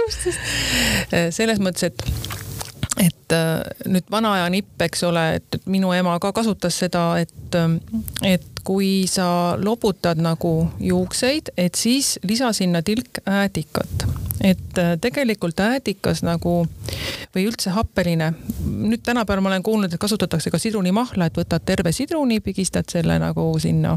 [1.38, 2.38] selles mõttes, et
[2.98, 7.58] et äh, nüüd vana aja nipp, eks ole, et minu ema ka kasutas seda, et,
[8.26, 14.06] et kui sa loputad nagu juukseid, et siis lisa sinna tilk äädikat.
[14.40, 16.66] Et äh, tegelikult äädikas nagu
[17.34, 18.32] või üldse happeline,
[18.64, 23.18] nüüd tänapäeval ma olen kuulnud, et kasutatakse ka sidrunimahla, et võtad terve sidruni, pigistad selle
[23.18, 23.96] nagu sinna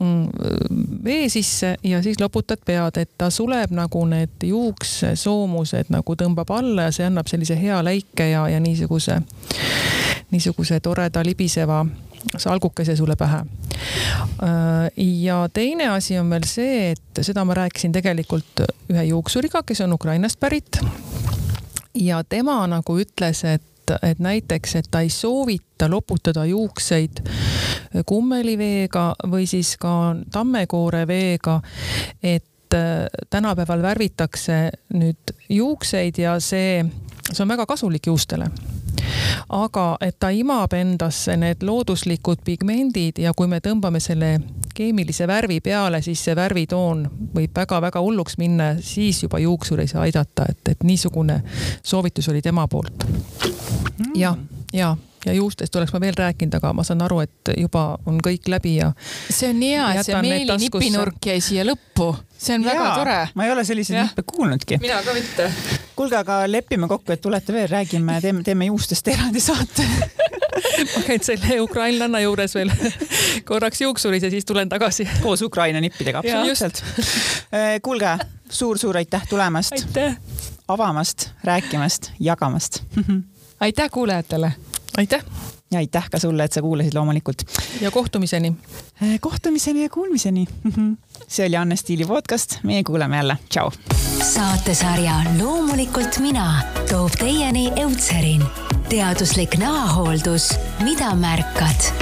[0.00, 0.28] mm,
[1.04, 6.88] vee sisse ja siis loputad pead, et ta suleb nagu need juuksesoomused nagu tõmbab alla
[6.88, 9.20] ja see annab sellise hea läike ja, ja niisuguse,
[10.30, 11.86] niisuguse toreda libiseva
[12.36, 13.38] salgukese sulle pähe.
[13.38, 19.80] Äh, ja teine asi on veel see, et seda ma rääkisin tegelikult ühe juuksuriga, kes
[19.86, 20.80] on Ukrainast pärit.
[21.94, 23.64] ja tema nagu ütles, et
[24.02, 27.22] et näiteks, et ta ei soovita loputada juukseid
[28.06, 31.60] kummeliveega või siis ka tammekoore veega,
[32.22, 34.58] et äh, tänapäeval värvitakse
[34.94, 36.84] nüüd juukseid ja see,
[37.32, 38.50] see on väga kasulik juustele
[39.48, 44.38] aga et ta imab endasse need looduslikud pigmendid ja kui me tõmbame selle
[44.74, 47.02] keemilise värvi peale, siis see värvitoon
[47.34, 51.40] võib väga-väga hulluks minna, siis juba juuksur ei saa aidata, et, et niisugune
[51.82, 53.06] soovitus oli tema poolt.
[54.14, 54.36] jah, ja,
[54.72, 54.96] ja
[55.26, 58.92] juustest oleks ma veel rääkinud, aga ma saan aru, et juba on kõik läbi ja.
[59.30, 62.88] see on nii hea, et see Meeli nipinurk jäi siia lõppu, see on ja, väga
[63.00, 63.18] tore.
[63.34, 64.80] ma ei ole selliseid nippe kuulnudki.
[64.82, 65.50] mina ka mitte.
[65.96, 69.86] kuulge, aga lepime kokku, et tulete veel, räägime, teeme, teeme juustest eraldi saate
[70.94, 72.72] ma käin selle ukrainlanna juures veel
[73.48, 75.08] korraks juuksuris ja siis tulen tagasi.
[75.22, 76.82] koos Ukraina nippidega, absoluutselt.
[77.52, 78.18] Eh, kuulge
[78.50, 79.72] suur-suur aitäh tulemast.
[80.68, 82.82] avamast, rääkimast, jagamast
[83.60, 84.52] aitäh kuulajatele.
[84.96, 85.24] Aitäh.
[85.70, 87.42] ja aitäh ka sulle, et sa kuulasid loomulikult.
[87.80, 88.52] ja kohtumiseni.
[89.02, 90.46] Eh, kohtumiseni ja kuulmiseni.
[91.28, 93.70] see oli Anne Stiili podcast, meie kuuleme jälle, tšau.
[94.34, 98.44] saatesarja Loomulikult mina toob teieni Eutserin,
[98.88, 101.92] teaduslik näohooldus, mida märkad